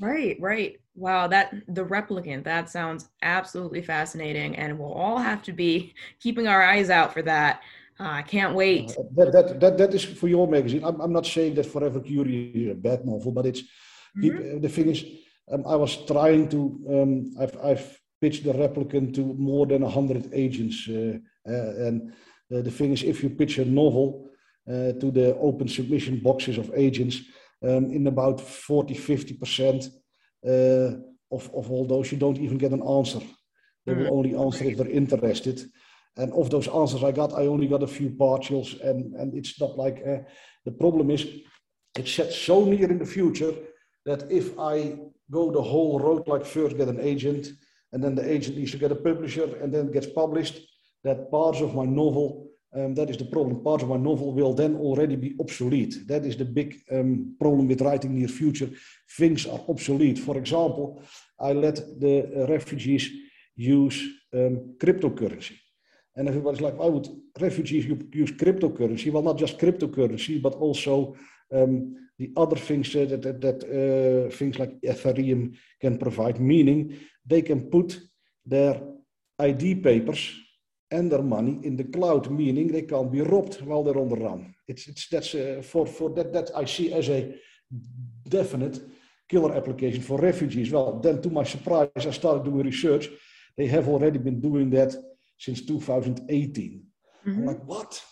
Right, 0.00 0.36
right. 0.40 0.80
Wow, 0.94 1.28
that 1.28 1.54
the 1.68 1.84
replicant, 1.84 2.44
that 2.44 2.70
sounds 2.70 3.08
absolutely 3.22 3.82
fascinating. 3.82 4.56
And 4.56 4.78
we'll 4.78 4.92
all 4.92 5.18
have 5.18 5.42
to 5.44 5.52
be 5.52 5.94
keeping 6.20 6.48
our 6.48 6.62
eyes 6.62 6.90
out 6.90 7.12
for 7.12 7.22
that. 7.22 7.62
Uh, 8.00 8.08
I 8.08 8.22
can't 8.22 8.54
wait. 8.54 8.90
Uh, 8.90 9.02
that, 9.16 9.32
that, 9.32 9.60
that, 9.60 9.78
that 9.78 9.94
is 9.94 10.04
for 10.04 10.28
your 10.28 10.48
magazine. 10.48 10.82
I'm, 10.84 11.00
I'm 11.00 11.12
not 11.12 11.26
saying 11.26 11.54
that 11.54 11.66
Forever 11.66 12.00
Curious 12.00 12.56
is 12.56 12.70
a 12.70 12.74
bad 12.74 13.04
novel, 13.04 13.32
but 13.32 13.46
it's 13.46 13.62
mm-hmm. 14.16 14.60
the 14.60 14.68
thing 14.68 14.90
is, 14.90 15.04
um, 15.50 15.64
I 15.66 15.76
was 15.76 15.96
trying 16.06 16.48
to, 16.50 16.58
um, 16.88 17.34
I've, 17.40 17.56
I've 17.62 17.98
pitched 18.20 18.44
the 18.44 18.52
replicant 18.52 19.14
to 19.14 19.34
more 19.34 19.66
than 19.66 19.82
100 19.82 20.30
agents. 20.32 20.88
Uh, 20.88 21.18
uh, 21.48 21.86
and 21.86 22.12
the 22.48 22.70
thing 22.70 22.92
is, 22.92 23.02
if 23.02 23.22
you 23.22 23.30
pitch 23.30 23.58
a 23.58 23.64
novel 23.64 24.30
uh, 24.68 24.92
to 25.00 25.10
the 25.10 25.36
open 25.38 25.68
submission 25.68 26.20
boxes 26.20 26.58
of 26.58 26.70
agents, 26.74 27.20
um, 27.64 27.90
in 27.90 28.06
about 28.06 28.40
40, 28.40 28.94
50% 28.94 29.86
uh, 30.46 30.50
of, 31.30 31.50
of 31.54 31.70
all 31.70 31.86
those, 31.86 32.12
you 32.12 32.18
don't 32.18 32.38
even 32.38 32.58
get 32.58 32.72
an 32.72 32.82
answer. 32.82 33.20
They 33.86 33.94
will 33.94 34.06
mm. 34.06 34.12
only 34.12 34.34
answer 34.36 34.64
if 34.64 34.76
they're 34.76 34.88
interested. 34.88 35.64
And 36.16 36.32
of 36.32 36.50
those 36.50 36.68
answers 36.68 37.02
I 37.02 37.12
got, 37.12 37.32
I 37.32 37.46
only 37.46 37.66
got 37.66 37.82
a 37.82 37.86
few 37.86 38.10
partials. 38.10 38.80
And, 38.82 39.14
and 39.14 39.34
it's 39.34 39.60
not 39.60 39.76
like 39.76 40.02
uh, 40.06 40.18
the 40.64 40.72
problem 40.72 41.10
is, 41.10 41.26
it's 41.96 42.12
set 42.12 42.32
so 42.32 42.64
near 42.64 42.90
in 42.90 42.98
the 42.98 43.06
future 43.06 43.52
that 44.06 44.30
if 44.30 44.58
I 44.58 44.98
go 45.30 45.50
the 45.50 45.62
whole 45.62 45.98
road, 45.98 46.26
like 46.26 46.44
first 46.44 46.76
get 46.76 46.88
an 46.88 47.00
agent, 47.00 47.48
and 47.92 48.02
then 48.02 48.14
the 48.14 48.28
agent 48.30 48.56
needs 48.56 48.72
to 48.72 48.78
get 48.78 48.92
a 48.92 48.96
publisher, 48.96 49.56
and 49.56 49.72
then 49.72 49.92
gets 49.92 50.06
published, 50.06 50.60
that 51.04 51.30
parts 51.30 51.60
of 51.60 51.74
my 51.74 51.84
novel 51.84 52.52
um, 52.74 52.94
that 52.94 53.10
is 53.10 53.18
the 53.18 53.26
problem. 53.26 53.62
Part 53.62 53.82
of 53.82 53.88
my 53.88 53.98
novel 53.98 54.32
will 54.32 54.54
then 54.54 54.76
already 54.76 55.16
be 55.16 55.36
obsolete. 55.38 56.06
That 56.06 56.24
is 56.24 56.36
the 56.36 56.44
big 56.44 56.80
um, 56.90 57.36
problem 57.38 57.68
with 57.68 57.82
writing 57.82 58.14
near 58.14 58.28
future. 58.28 58.70
Things 59.18 59.46
are 59.46 59.60
obsolete. 59.68 60.18
For 60.18 60.38
example, 60.38 61.02
I 61.38 61.52
let 61.52 61.76
the 62.00 62.46
refugees 62.48 63.10
use 63.56 64.00
um, 64.32 64.74
cryptocurrency. 64.78 65.58
And 66.16 66.28
everybody's 66.28 66.60
like, 66.62 66.78
why 66.78 66.86
would 66.86 67.08
refugees 67.38 67.84
use 68.12 68.32
cryptocurrency? 68.32 69.12
Well, 69.12 69.22
not 69.22 69.38
just 69.38 69.58
cryptocurrency, 69.58 70.40
but 70.40 70.54
also 70.54 71.16
um, 71.52 71.96
the 72.18 72.32
other 72.36 72.56
things 72.56 72.92
that, 72.92 73.22
that, 73.22 73.40
that 73.40 73.64
uh, 73.64 74.34
things 74.34 74.58
like 74.58 74.80
Ethereum 74.80 75.56
can 75.80 75.98
provide, 75.98 76.40
meaning 76.40 76.98
they 77.26 77.42
can 77.42 77.68
put 77.68 78.00
their 78.44 78.80
ID 79.38 79.76
papers 79.76 80.32
and 80.90 81.10
their 81.10 81.22
money 81.22 81.58
in 81.62 81.76
the 81.76 81.84
cloud, 81.84 82.30
meaning 82.30 82.68
they 82.68 82.82
can't 82.82 83.10
be 83.10 83.22
robbed 83.22 83.60
while 83.62 83.82
they're 83.82 83.98
on 83.98 84.08
the 84.08 84.16
run. 84.16 84.54
It's, 84.68 84.86
it's 84.88 85.08
that's 85.08 85.34
uh, 85.34 85.62
for, 85.64 85.86
for 85.86 86.10
that, 86.10 86.32
that 86.32 86.50
I 86.54 86.64
see 86.64 86.92
as 86.92 87.08
a 87.08 87.34
definite 88.28 88.80
killer 89.28 89.54
application 89.54 90.02
for 90.02 90.18
refugees. 90.18 90.70
Well, 90.70 91.00
then 91.00 91.22
to 91.22 91.30
my 91.30 91.44
surprise, 91.44 91.88
I 91.96 92.10
started 92.10 92.44
doing 92.44 92.66
research. 92.66 93.08
They 93.56 93.66
have 93.66 93.88
already 93.88 94.18
been 94.18 94.40
doing 94.40 94.70
that 94.70 94.94
since 95.38 95.64
2018. 95.64 96.82
Mm-hmm. 97.26 97.38
I'm 97.38 97.46
like, 97.46 97.64
what? 97.64 98.02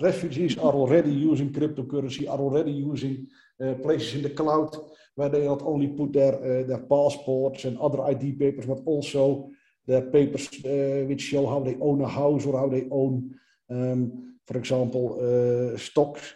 Refugees 0.00 0.56
are 0.58 0.72
already 0.72 1.12
using 1.12 1.52
cryptocurrency, 1.52 2.28
are 2.28 2.38
already 2.38 2.72
using 2.72 3.26
uh, 3.62 3.74
places 3.74 4.14
in 4.14 4.22
the 4.22 4.30
cloud 4.30 4.74
where 5.14 5.28
they 5.28 5.46
not 5.46 5.60
only 5.62 5.88
put 5.88 6.12
their, 6.12 6.34
uh, 6.34 6.66
their 6.66 6.78
passports 6.78 7.64
and 7.64 7.78
other 7.78 8.02
ID 8.02 8.32
papers, 8.32 8.66
but 8.66 8.80
also 8.86 9.50
their 9.86 10.02
papers 10.02 10.48
uh, 10.64 11.04
which 11.06 11.20
show 11.20 11.46
how 11.46 11.60
they 11.60 11.76
own 11.80 12.00
a 12.00 12.08
house 12.08 12.46
or 12.46 12.58
how 12.58 12.68
they 12.68 12.88
own, 12.90 13.34
um, 13.70 14.36
for 14.46 14.56
example, 14.56 15.76
stocks, 15.76 16.34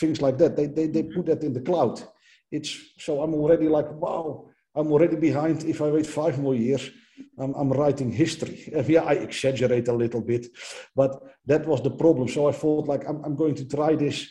things 0.00 0.20
like 0.20 0.36
that. 0.38 0.56
They, 0.56 0.66
they, 0.66 0.86
they 0.86 1.04
put 1.04 1.26
that 1.26 1.44
in 1.44 1.52
the 1.52 1.60
cloud. 1.60 2.02
It's 2.50 2.76
so 2.98 3.22
I'm 3.22 3.34
already 3.34 3.68
like, 3.68 3.90
wow, 3.92 4.50
I'm 4.74 4.90
already 4.90 5.16
behind. 5.16 5.64
If 5.64 5.80
I 5.80 5.88
wait 5.90 6.06
five 6.06 6.38
more 6.38 6.54
years, 6.54 6.90
I'm, 7.38 7.54
I'm 7.54 7.72
writing 7.72 8.10
history. 8.10 8.72
yeah, 8.88 9.02
I 9.02 9.14
exaggerate 9.14 9.88
a 9.88 9.92
little 9.92 10.20
bit, 10.20 10.46
but 10.94 11.22
that 11.46 11.66
was 11.66 11.82
the 11.82 11.90
problem. 11.90 12.28
So 12.28 12.48
I 12.48 12.52
thought 12.52 12.88
like 12.88 13.08
I'm, 13.08 13.24
I'm 13.24 13.36
going 13.36 13.54
to 13.56 13.68
try 13.68 13.94
this 13.96 14.30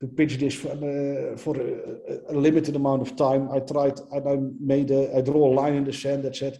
to 0.00 0.06
pitch 0.06 0.38
this 0.38 0.54
for, 0.54 0.70
uh, 0.70 1.36
for 1.36 1.56
a, 1.56 2.32
a, 2.32 2.34
limited 2.34 2.74
amount 2.74 3.02
of 3.02 3.16
time. 3.16 3.50
I 3.52 3.60
tried 3.60 4.00
and 4.12 4.28
I 4.28 4.36
made 4.58 4.90
a, 4.90 5.18
I 5.18 5.20
draw 5.20 5.52
a 5.52 5.54
line 5.54 5.74
in 5.74 5.84
the 5.84 5.92
sand 5.92 6.22
that 6.24 6.36
said 6.36 6.58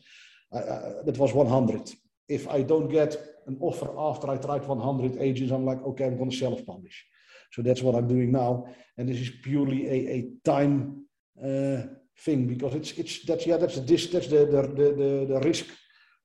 uh, 0.53 1.03
that 1.05 1.17
was 1.17 1.33
100. 1.33 1.91
If 2.29 2.47
I 2.49 2.63
don't 2.63 2.89
get 2.89 3.17
an 3.47 3.57
offer 3.61 3.91
after 3.99 4.31
I 4.31 4.37
tried 4.37 4.67
100 4.67 5.17
agents, 5.19 5.53
I'm 5.53 5.65
like, 5.65 5.83
okay, 5.83 6.05
I'm 6.05 6.19
going 6.19 6.31
to 6.31 6.37
self-publish. 6.37 7.07
So 7.53 7.63
that's 7.63 7.83
what 7.83 7.95
I'm 7.95 8.07
doing 8.07 8.31
now, 8.31 8.69
and 8.97 9.09
this 9.09 9.19
is 9.19 9.31
purely 9.43 9.89
a, 9.89 10.13
a 10.19 10.31
time 10.45 11.07
uh, 11.43 11.83
thing 12.25 12.47
because 12.47 12.75
it's 12.75 12.93
it's 12.93 13.25
that's 13.25 13.47
yeah 13.47 13.57
that's 13.57 13.77
the 13.77 13.97
that's 14.13 14.29
the 14.29 14.47
the 14.47 14.63
the, 14.79 15.27
the 15.33 15.41
risk 15.41 15.67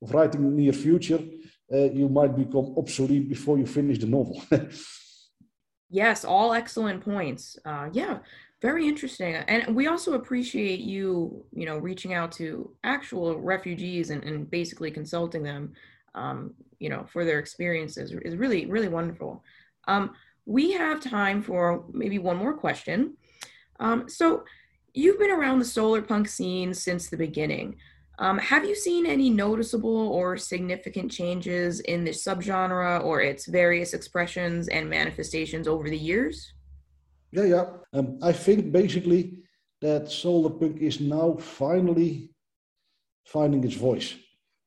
of 0.01 0.13
writing 0.13 0.55
near 0.55 0.73
future. 0.73 1.19
Uh, 1.73 1.89
you 1.91 2.08
might 2.08 2.36
become 2.36 2.75
obsolete 2.77 3.27
before 3.27 3.58
you 3.58 3.65
finish 3.65 3.97
the 3.97 4.05
novel. 4.05 4.39
yes, 5.89 6.23
all 6.23 6.53
excellent 6.53 7.03
points. 7.03 7.58
Uh, 7.65 7.89
yeah, 7.91 8.19
very 8.62 8.88
interesting. 8.88 9.36
And 9.36 9.75
we 9.75 9.88
also 9.88 10.13
appreciate 10.13 10.79
you, 10.79 11.45
you 11.53 11.65
know, 11.65 11.77
reaching 11.77 12.13
out 12.13 12.31
to 12.34 12.71
actual 12.84 13.39
refugees 13.39 14.12
and, 14.12 14.23
and 14.23 14.49
basically 14.49 14.91
consulting 14.91 15.43
them, 15.43 15.73
um, 16.13 16.53
you 16.79 16.89
know, 16.89 17.05
for 17.12 17.25
their 17.25 17.39
experiences 17.39 18.12
is 18.12 18.36
really, 18.36 18.65
really 18.67 18.88
wonderful. 18.88 19.43
Um, 19.88 20.13
we 20.45 20.71
have 20.73 20.99
time 21.01 21.41
for 21.41 21.86
maybe 21.91 22.19
one 22.19 22.38
more 22.38 22.53
question. 22.53 23.17
Um, 23.79 24.08
so 24.08 24.43
you've 24.95 25.19
been 25.19 25.31
around 25.31 25.60
the 25.60 25.65
solar 25.65 26.01
punk 26.01 26.27
scene 26.27 26.73
since 26.73 27.10
the 27.10 27.17
beginning. 27.17 27.75
Um, 28.17 28.38
have 28.38 28.63
you 28.63 28.75
seen 28.75 29.05
any 29.05 29.29
noticeable 29.29 30.08
or 30.08 30.38
significant 30.38 31.12
changes 31.12 31.81
in 31.81 32.05
the 32.05 32.12
subgenre 32.12 33.03
or 33.03 33.21
its 33.21 33.45
various 33.45 33.93
expressions 33.93 34.69
and 34.69 34.89
manifestations 34.89 35.67
over 35.67 35.89
the 35.89 35.97
years? 35.97 36.53
Yeah, 37.31 37.43
yeah. 37.43 37.65
Um, 37.91 38.17
I 38.21 38.31
think 38.31 38.71
basically 38.71 39.39
that 39.81 40.10
solar 40.10 40.49
punk 40.49 40.81
is 40.81 41.01
now 41.01 41.36
finally 41.36 42.31
finding 43.25 43.63
its 43.65 43.75
voice. 43.75 44.15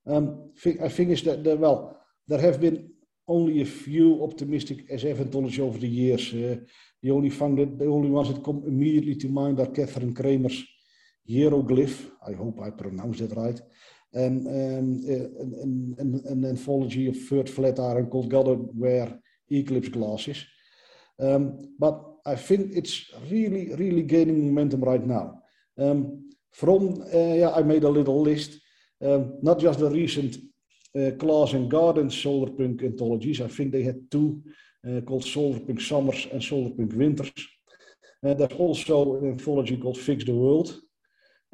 Um, 0.07 0.51
I 0.83 0.89
think 0.89 1.11
is 1.11 1.23
that 1.23 1.43
there, 1.43 1.57
well, 1.57 1.99
there 2.27 2.41
have 2.41 2.61
been 2.61 2.91
only 3.27 3.63
a 3.63 3.67
few 3.67 4.23
optimistic 4.23 4.89
SF 4.91 5.21
anthology 5.21 5.63
over 5.63 5.79
the 5.79 5.89
years. 5.89 6.33
Uh, 6.35 6.57
the 7.03 7.11
only 7.11 7.31
thing 7.31 7.57
that 7.57 7.79
the 7.79 7.87
only 7.87 8.11
ones 8.11 8.29
that 8.29 8.45
come 8.45 8.63
immediately 8.67 9.15
to 9.17 9.29
mind 9.29 9.61
are 9.61 9.67
Kathryn 9.67 10.15
Cramer's 10.15 10.65
Hieroglyph. 11.29 12.11
I 12.27 12.33
hope 12.33 12.61
I 12.61 12.71
pronounced 12.71 13.21
that 13.21 13.37
right. 13.37 13.61
And 14.13 14.47
um, 14.47 14.55
an, 15.07 15.95
an, 15.99 16.23
an, 16.25 16.45
anthology 16.45 17.09
of 17.09 17.21
Third 17.29 17.49
Flatiron 17.51 18.07
called 18.07 18.31
God 18.31 18.49
Wear 18.75 19.19
Eclipse 19.51 19.91
Glasses. 19.91 20.45
Um, 21.21 21.75
but 21.79 22.03
I 22.25 22.35
think 22.35 22.73
it's 22.75 23.11
really, 23.31 23.75
really 23.75 24.03
gaining 24.03 24.47
momentum 24.47 24.81
right 24.81 25.05
now. 25.05 25.43
Um, 25.79 26.31
from, 26.53 27.03
uh, 27.15 27.35
yeah, 27.35 27.51
I 27.51 27.63
made 27.63 27.85
a 27.85 27.89
little 27.89 28.23
list, 28.23 28.59
um, 29.05 29.39
not 29.43 29.59
just 29.59 29.79
the 29.79 29.91
recent 29.91 30.37
uh, 30.99 31.11
Glass 31.11 31.53
and 31.53 31.71
Garden 31.71 32.09
Solarpunk 32.09 32.83
anthologies. 32.83 33.41
I 33.41 33.49
think 33.49 33.73
they 33.73 33.83
had 33.83 34.11
two 34.11 34.43
called 35.07 35.25
Solarpunk 35.25 35.81
Summers 35.81 36.27
and 36.33 36.41
Solarpunk 36.41 36.95
Winters. 36.95 37.33
Uh, 38.25 38.35
there's 38.35 38.53
also 38.53 39.17
an 39.17 39.31
anthology 39.31 39.77
called 39.77 39.99
Fix 39.99 40.25
the 40.25 40.35
World 40.35 40.81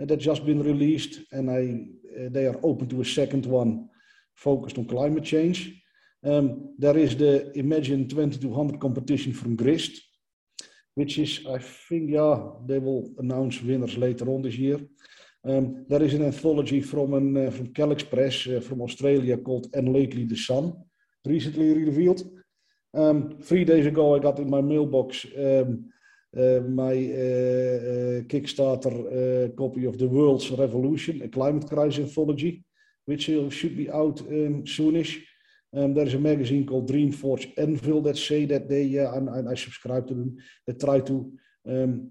uh, 0.01 0.05
that's 0.07 0.25
just 0.25 0.47
been 0.47 0.63
released, 0.63 1.21
and 1.33 1.51
I, 1.51 1.87
they 2.31 2.47
are 2.47 2.59
open 2.63 2.89
to 2.89 3.01
a 3.03 3.05
second 3.05 3.47
one 3.47 3.89
focused 4.35 4.79
on 4.79 4.87
climate 4.87 5.25
change. 5.25 5.81
Um, 6.25 6.75
there 6.79 6.97
is 6.97 7.17
the 7.17 7.57
Imagine 7.59 8.09
2200 8.09 8.81
competition 8.81 9.33
from 9.33 9.57
Grist, 9.57 10.01
which 10.95 11.19
is, 11.19 11.41
I 11.47 11.59
think, 11.59 12.11
yeah, 12.11 12.39
they 12.67 12.79
will 12.79 13.11
announce 13.19 13.61
winners 13.61 13.99
later 13.99 14.29
on 14.31 14.43
this 14.43 14.57
year. 14.57 14.81
Um, 15.47 15.85
there 15.89 16.03
is 16.03 16.15
an 16.15 16.25
anthology 16.25 16.81
from 16.81 17.13
an, 17.13 17.47
uh, 17.47 17.51
from 17.51 17.75
Cal 17.75 17.93
Express 17.93 18.47
uh, 18.47 18.61
from 18.61 18.81
Australia 18.81 19.37
called 19.37 19.67
And 19.75 19.93
Lately 19.93 20.25
the 20.25 20.37
Sun, 20.37 20.73
recently 21.27 21.85
revealed. 21.85 22.23
Um, 22.95 23.39
three 23.43 23.65
days 23.65 23.87
ago, 23.87 24.15
I 24.15 24.21
got 24.21 24.39
in 24.39 24.49
my 24.49 24.61
mailbox 24.61 25.27
um, 25.37 25.87
uh, 26.37 26.61
my 26.69 26.93
uh, 26.93 27.79
uh, 27.93 28.21
Kickstarter 28.27 28.95
uh, 28.95 29.57
copy 29.57 29.85
of 29.85 29.99
The 29.99 30.09
World's 30.09 30.51
Revolution, 30.51 31.23
a 31.23 31.29
climate 31.29 31.69
crisis 31.69 32.01
anthology, 32.01 32.65
which 33.07 33.25
should 33.25 33.77
be 33.77 33.91
out 33.91 34.21
um, 34.21 34.65
soonish. 34.65 35.23
Um, 35.77 35.95
there 35.95 36.07
is 36.07 36.15
a 36.15 36.19
magazine 36.19 36.67
called 36.67 36.89
Dreamforge 36.89 37.53
Anvil 37.57 38.03
that 38.03 38.17
say 38.17 38.47
that 38.47 38.69
they, 38.69 38.99
uh, 38.99 39.13
and, 39.13 39.29
and, 39.29 39.49
I 39.49 39.55
subscribe 39.55 40.07
to 40.09 40.15
them, 40.15 40.37
they 40.67 40.73
try 40.75 41.01
to 41.01 41.33
um, 41.69 42.11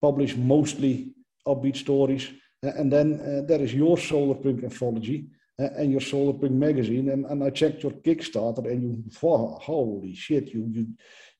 publish 0.00 0.36
mostly 0.36 1.14
upbeat 1.46 1.76
stories. 1.76 2.30
And 2.62 2.92
then 2.92 3.20
uh, 3.20 3.46
there 3.46 3.60
is 3.60 3.74
your 3.74 3.98
solar 3.98 4.34
Solarpunk 4.34 4.64
anthology 4.64 5.26
and 5.62 5.90
your 5.90 6.00
Solar 6.00 6.32
Solarpunk 6.32 6.50
magazine. 6.52 7.10
And, 7.10 7.26
and 7.26 7.42
I 7.44 7.50
checked 7.50 7.82
your 7.82 7.92
Kickstarter 7.92 8.66
and 8.70 8.82
you, 8.82 9.04
oh, 9.22 9.58
holy 9.60 10.14
shit, 10.14 10.48
you, 10.48 10.68
you, 10.70 10.86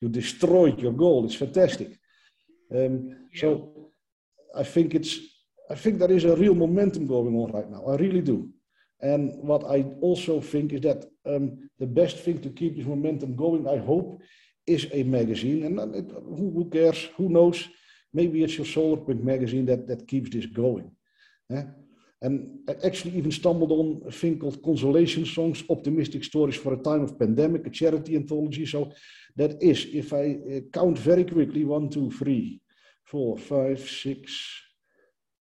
you 0.01 0.09
destroyed 0.09 0.79
your 0.79 0.93
goal. 0.93 1.25
It's 1.25 1.35
fantastic. 1.35 1.99
Um, 2.73 3.27
so 3.33 3.89
I 4.55 4.63
think 4.63 4.95
it's, 4.95 5.19
I 5.69 5.75
think 5.75 5.99
there 5.99 6.11
is 6.11 6.25
a 6.25 6.35
real 6.35 6.55
momentum 6.55 7.07
going 7.07 7.35
on 7.35 7.51
right 7.51 7.69
now. 7.69 7.85
I 7.87 7.95
really 7.95 8.21
do. 8.21 8.49
And 9.01 9.33
what 9.43 9.65
I 9.65 9.83
also 10.01 10.39
think 10.39 10.73
is 10.73 10.81
that 10.81 11.05
um, 11.25 11.69
the 11.79 11.87
best 11.87 12.19
thing 12.19 12.39
to 12.41 12.49
keep 12.49 12.77
this 12.77 12.85
momentum 12.85 13.35
going, 13.35 13.67
I 13.67 13.77
hope, 13.77 14.21
is 14.65 14.87
a 14.93 15.03
magazine. 15.03 15.65
And 15.65 15.95
it, 15.95 16.09
who, 16.09 16.51
who, 16.55 16.69
cares? 16.69 17.09
Who 17.17 17.29
knows? 17.29 17.67
Maybe 18.13 18.43
it's 18.43 18.57
your 18.57 18.65
solar 18.65 18.97
Solarpunk 18.97 19.23
magazine 19.23 19.65
that, 19.65 19.87
that 19.87 20.07
keeps 20.07 20.29
this 20.29 20.45
going. 20.45 20.91
Yeah? 21.49 21.65
And 22.23 22.59
I 22.69 22.75
actually 22.87 23.17
even 23.17 23.31
stumbled 23.31 23.71
on 23.71 24.01
a 24.07 24.11
thing 24.11 24.39
called 24.39 24.63
Consolation 24.63 25.25
Songs, 25.25 25.63
Optimistic 25.69 26.23
Stories 26.23 26.55
for 26.55 26.73
a 26.73 26.77
Time 26.77 27.03
of 27.03 27.19
Pandemic, 27.19 27.67
a 27.67 27.69
charity 27.69 28.15
anthology. 28.15 28.65
So 28.65 28.93
that 29.35 29.61
is, 29.61 29.85
if 29.91 30.13
I 30.13 30.25
uh, 30.35 30.59
count 30.71 30.97
very 30.97 31.25
quickly, 31.25 31.65
one, 31.65 31.89
two, 31.89 32.09
three, 32.11 32.61
four, 33.03 33.37
five, 33.37 33.79
six, 33.81 34.61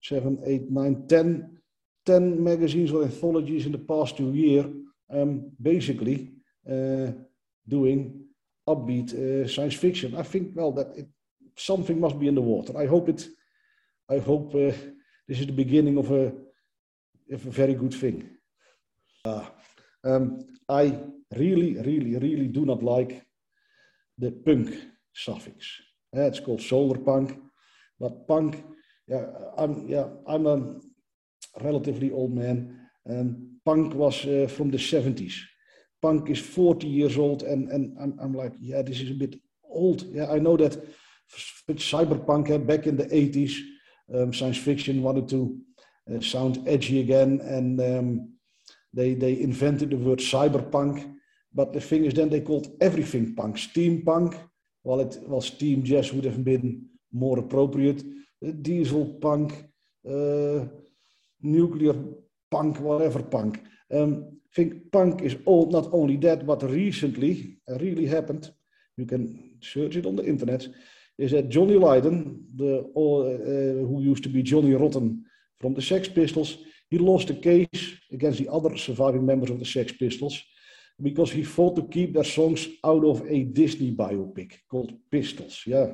seven, 0.03 0.43
eight, 0.45 0.69
nine, 0.71 1.07
ten, 1.07 1.57
ten 2.05 2.43
magazines 2.43 2.91
or 2.93 3.05
anthologies 3.05 3.67
in 3.67 3.73
the 3.73 3.79
past 3.79 4.17
two 4.17 4.33
years, 4.33 4.67
um, 5.09 5.53
basically 5.61 6.33
uh, 6.69 7.13
doing 7.69 8.25
upbeat 8.69 9.15
uh, 9.15 9.47
science 9.47 9.75
fiction. 9.75 10.17
I 10.17 10.25
think, 10.25 10.51
well, 10.57 10.73
that 10.73 10.97
it, 10.97 11.09
something 11.57 12.01
must 12.01 12.19
be 12.19 12.27
in 12.27 12.35
the 12.35 12.41
water. 12.41 12.77
I 12.77 12.87
hope 12.87 13.09
it, 13.09 13.29
I 14.11 14.19
hope 14.19 14.53
uh, 14.55 14.73
this 15.29 15.39
is 15.39 15.47
the 15.47 15.53
beginning 15.53 15.97
of 15.99 16.11
a, 16.11 16.33
a 17.33 17.51
very 17.51 17.75
good 17.75 17.95
thing. 17.95 18.29
Uh, 19.25 19.45
um, 20.05 20.45
I 20.69 20.99
really, 21.37 21.75
really, 21.77 22.17
really 22.17 22.49
do 22.49 22.67
not 22.67 22.83
like 22.83 23.25
the 24.19 24.31
punk 24.31 24.75
suffix. 25.15 25.81
Uh, 26.15 26.23
it's 26.23 26.41
called 26.41 26.61
solar 26.61 26.99
punk, 26.99 27.39
but 27.99 28.27
punk, 28.27 28.63
yeah, 29.07 29.27
I'm, 29.57 29.89
yeah, 29.89 30.09
I'm 30.27 30.47
a 30.47 30.75
relatively 31.61 32.11
old 32.11 32.35
man. 32.35 32.89
Um, 33.09 33.59
punk 33.65 33.95
was 33.95 34.25
uh, 34.27 34.49
from 34.49 34.71
the 34.71 34.79
70s. 34.79 35.35
Punk 36.01 36.29
is 36.31 36.41
40 36.41 36.87
years 36.87 37.17
old, 37.17 37.43
and, 37.45 37.69
and 37.71 37.97
I'm, 38.01 38.19
I'm 38.21 38.35
like, 38.35 38.53
yeah, 38.61 38.83
this 38.83 39.01
is 39.01 39.11
a 39.11 39.15
bit 39.15 39.41
old. 39.65 40.03
Yeah, 40.03 40.31
I 40.31 40.39
know 40.39 40.57
that 40.57 40.77
cyberpunk 41.71 42.51
uh, 42.51 42.59
back 42.59 42.87
in 42.87 42.97
the 42.97 43.07
80s, 43.07 43.55
um, 44.15 44.33
science 44.35 44.59
fiction 44.59 45.03
wanted 45.03 45.29
to 45.31 45.59
sound 46.21 46.67
edgy 46.67 47.01
again, 47.01 47.41
and 47.43 47.81
um, 47.81 48.33
they, 48.93 49.15
they 49.15 49.41
invented 49.41 49.91
the 49.91 49.97
word 49.97 50.19
cyberpunk. 50.19 51.15
But 51.55 51.73
the 51.73 51.81
thing 51.81 52.05
is, 52.05 52.15
then 52.15 52.29
they 52.29 52.41
called 52.41 52.69
everything 52.81 53.35
punk, 53.35 53.57
steampunk. 53.57 54.39
While 54.83 55.01
it 55.01 55.19
well, 55.23 55.41
steam 55.41 55.83
jazz 55.85 56.13
would 56.13 56.25
have 56.25 56.43
been 56.43 56.87
more 57.13 57.39
appropriate. 57.39 58.03
Diesel 58.63 59.19
punk, 59.21 59.65
uh, 60.09 60.65
nuclear 61.41 61.95
punk, 62.51 62.81
whatever 62.81 63.23
punk. 63.23 63.63
Um, 63.93 64.39
think 64.55 64.91
punk 64.91 65.23
is 65.23 65.37
all, 65.45 65.71
not 65.71 65.89
only 65.93 66.17
that, 66.19 66.47
but 66.47 66.63
recently 66.63 67.59
uh, 67.71 67.75
really 67.79 68.07
happened. 68.07 68.51
You 68.97 69.07
can 69.07 69.57
search 69.61 69.97
it 69.97 70.07
on 70.07 70.17
the 70.17 70.25
internet. 70.25 70.67
Is 71.19 71.31
that 71.31 71.51
Johnny 71.51 71.77
Lydon, 71.77 72.45
the 72.57 72.81
uh, 72.81 73.87
who 73.87 74.01
used 74.01 74.23
to 74.25 74.29
be 74.29 74.43
Johnny 74.43 74.75
Rotten 74.75 75.25
from 75.63 75.75
the 75.75 75.81
Sex 75.81 76.09
Pistols, 76.09 76.59
he 76.91 76.99
lost 76.99 77.31
a 77.31 77.35
case 77.35 77.95
against 78.11 78.39
the 78.39 78.49
other 78.51 78.77
surviving 78.77 79.25
members 79.25 79.51
of 79.51 79.59
the 79.59 79.65
Sex 79.65 79.93
Pistols 79.93 80.43
because 81.01 81.31
he 81.31 81.43
fought 81.43 81.77
to 81.77 81.89
keep 81.89 82.13
their 82.13 82.25
songs 82.25 82.69
out 82.85 83.05
of 83.05 83.25
a 83.27 83.45
Disney 83.45 83.93
biopic 83.93 84.59
called 84.71 84.93
Pistols. 85.11 85.63
Yeah, 85.67 85.87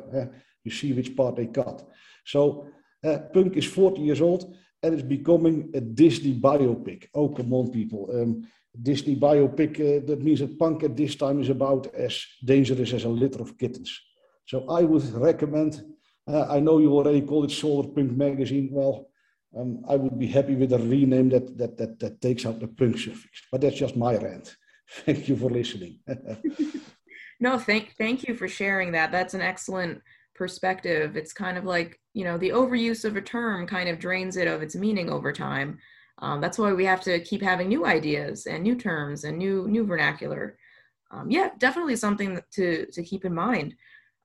you 0.65 0.73
see 0.73 0.93
which 0.93 1.15
part 1.15 1.37
they 1.37 1.47
cut. 1.47 1.87
So 2.25 2.67
uh, 3.05 3.19
punk 3.33 3.57
is 3.57 3.67
40 3.67 4.01
years 4.01 4.21
old 4.21 4.57
and 4.83 4.95
it's 4.95 5.03
becoming 5.03 5.71
a 5.75 5.81
Disney 5.81 6.35
biopic. 6.35 7.09
Oh, 7.15 7.29
come 7.29 7.53
on, 7.53 7.71
people. 7.71 8.11
Um, 8.13 8.49
Disney 8.81 9.17
biopic, 9.17 9.81
uh, 9.81 10.07
that 10.07 10.23
means 10.23 10.41
that 10.41 10.59
punk 10.59 10.83
at 10.83 10.97
this 10.97 11.17
time 11.17 11.41
is 11.41 11.49
about 11.49 11.87
as 11.95 12.25
dangerous 12.45 12.93
as 12.93 13.05
a 13.05 13.09
litter 13.09 13.41
of 13.41 13.59
kittens. 13.59 14.01
So 14.47 14.69
I 14.69 14.83
would 14.83 15.05
recommend, 15.15 15.81
uh, 16.27 16.47
I 16.49 16.61
know 16.61 16.79
you 16.79 16.93
already 16.93 17.23
called 17.23 17.51
it 17.51 17.55
Solar 17.55 17.89
Punk 17.89 18.13
Magazine. 18.13 18.69
Well, 18.73 19.09
um, 19.57 19.85
I 19.89 19.97
would 19.97 20.19
be 20.19 20.27
happy 20.27 20.55
with 20.55 20.73
a 20.73 20.79
rename 20.79 21.31
that, 21.31 21.57
that, 21.59 21.79
that, 21.79 21.99
that 22.01 22.21
takes 22.21 22.45
out 22.45 22.61
the 22.61 22.69
punk 22.69 22.99
suffix. 22.99 23.43
But 23.51 23.61
that's 23.61 23.79
just 23.79 23.97
my 23.97 24.17
rant. 24.17 24.57
Thank 25.07 25.29
you 25.29 25.37
for 25.37 25.51
listening. 25.51 26.01
no, 27.41 27.59
thank, 27.59 27.95
thank 27.99 28.27
you 28.27 28.35
for 28.35 28.49
sharing 28.49 28.93
that. 28.93 29.13
That's 29.13 29.35
an 29.35 29.43
excellent 29.43 30.01
perspective. 30.35 31.17
It's 31.17 31.33
kind 31.33 31.59
of 31.59 31.65
like, 31.65 32.01
you 32.15 32.25
know, 32.25 32.39
the 32.39 32.51
overuse 32.51 33.05
of 33.05 33.17
a 33.17 33.21
term 33.21 33.67
kind 33.67 33.89
of 33.89 33.99
drains 33.99 34.37
it 34.39 34.49
of 34.49 34.63
its 34.63 34.75
meaning 34.75 35.11
over 35.11 35.33
time. 35.33 35.79
Um, 36.21 36.41
that's 36.41 36.59
why 36.59 36.73
we 36.73 36.85
have 36.87 37.01
to 37.03 37.21
keep 37.21 37.43
having 37.43 37.69
new 37.69 37.85
ideas 37.85 38.47
and 38.47 38.63
new 38.63 38.75
terms 38.75 39.25
and 39.25 39.39
new 39.39 39.69
new 39.69 39.85
vernacular. 39.85 40.59
Um, 41.11 41.31
yeah, 41.31 41.51
definitely 41.59 41.97
something 41.97 42.41
to 42.53 42.87
to 42.87 43.03
keep 43.05 43.25
in 43.25 43.35
mind. 43.35 43.75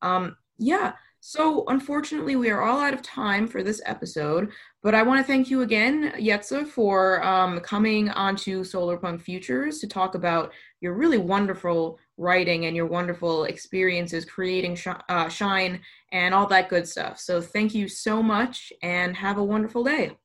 Um, 0.02 0.38
yeah. 0.58 0.94
So 1.26 1.64
unfortunately, 1.68 2.36
we 2.36 2.50
are 2.50 2.62
all 2.62 2.82
out 2.82 2.94
of 2.94 3.02
time 3.02 3.48
for 3.48 3.64
this 3.64 3.82
episode. 3.86 4.52
But 4.82 4.94
I 4.94 5.04
want 5.04 5.22
to 5.22 5.24
thank 5.24 5.50
you 5.50 5.62
again, 5.62 6.12
Jetse, 6.20 6.66
for 6.66 7.24
um, 7.24 7.62
coming 7.62 8.10
onto 8.10 8.62
Solarpunk 8.62 9.22
Futures 9.22 9.80
to 9.80 9.88
talk 9.88 10.16
about 10.16 10.52
your 10.82 10.92
really 10.96 11.18
wonderful 11.18 11.98
writing 12.18 12.66
and 12.66 12.76
your 12.76 12.88
wonderful 12.88 13.46
experiences 13.46 14.26
creating 14.26 14.76
sh- 14.76 14.88
uh, 15.08 15.30
Shine 15.30 15.80
and 16.12 16.34
all 16.34 16.46
that 16.48 16.68
good 16.68 16.86
stuff. 16.86 17.18
So 17.20 17.40
thank 17.40 17.74
you 17.74 17.88
so 17.88 18.22
much 18.22 18.74
and 18.82 19.16
have 19.16 19.38
a 19.38 19.44
wonderful 19.46 19.86
day. 19.86 20.18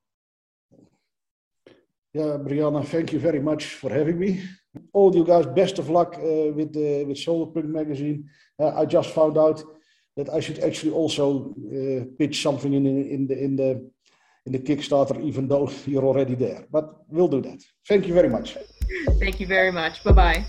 Yeah, 2.12 2.38
Brianna, 2.42 2.84
thank 2.84 3.12
you 3.12 3.20
very 3.20 3.40
much 3.40 3.66
for 3.66 3.88
having 3.88 4.18
me. 4.18 4.42
All 4.92 5.14
you 5.14 5.24
guys, 5.24 5.46
best 5.46 5.78
of 5.78 5.90
luck 5.90 6.16
uh, 6.16 6.50
with 6.58 6.72
the 6.72 7.04
with 7.04 7.18
Solarpunk 7.18 7.66
magazine. 7.66 8.28
Uh, 8.58 8.74
I 8.74 8.84
just 8.84 9.10
found 9.10 9.38
out 9.38 9.62
that 10.18 10.28
I 10.34 10.40
should 10.40 10.58
actually 10.58 10.92
also 10.92 11.54
uh, 11.78 12.04
pitch 12.18 12.42
something 12.42 12.72
in, 12.74 12.84
in 12.86 13.26
the 13.28 13.36
in 13.46 13.56
the 13.56 13.70
in 14.46 14.52
the 14.52 14.58
Kickstarter, 14.58 15.16
even 15.22 15.46
though 15.46 15.70
you're 15.86 16.04
already 16.04 16.34
there. 16.34 16.66
But 16.70 16.84
we'll 17.08 17.28
do 17.28 17.40
that. 17.42 17.60
Thank 17.86 18.06
you 18.08 18.14
very 18.14 18.28
much. 18.28 18.56
Thank 19.20 19.40
you 19.40 19.46
very 19.46 19.72
much. 19.72 20.02
Bye 20.04 20.12
bye. 20.12 20.44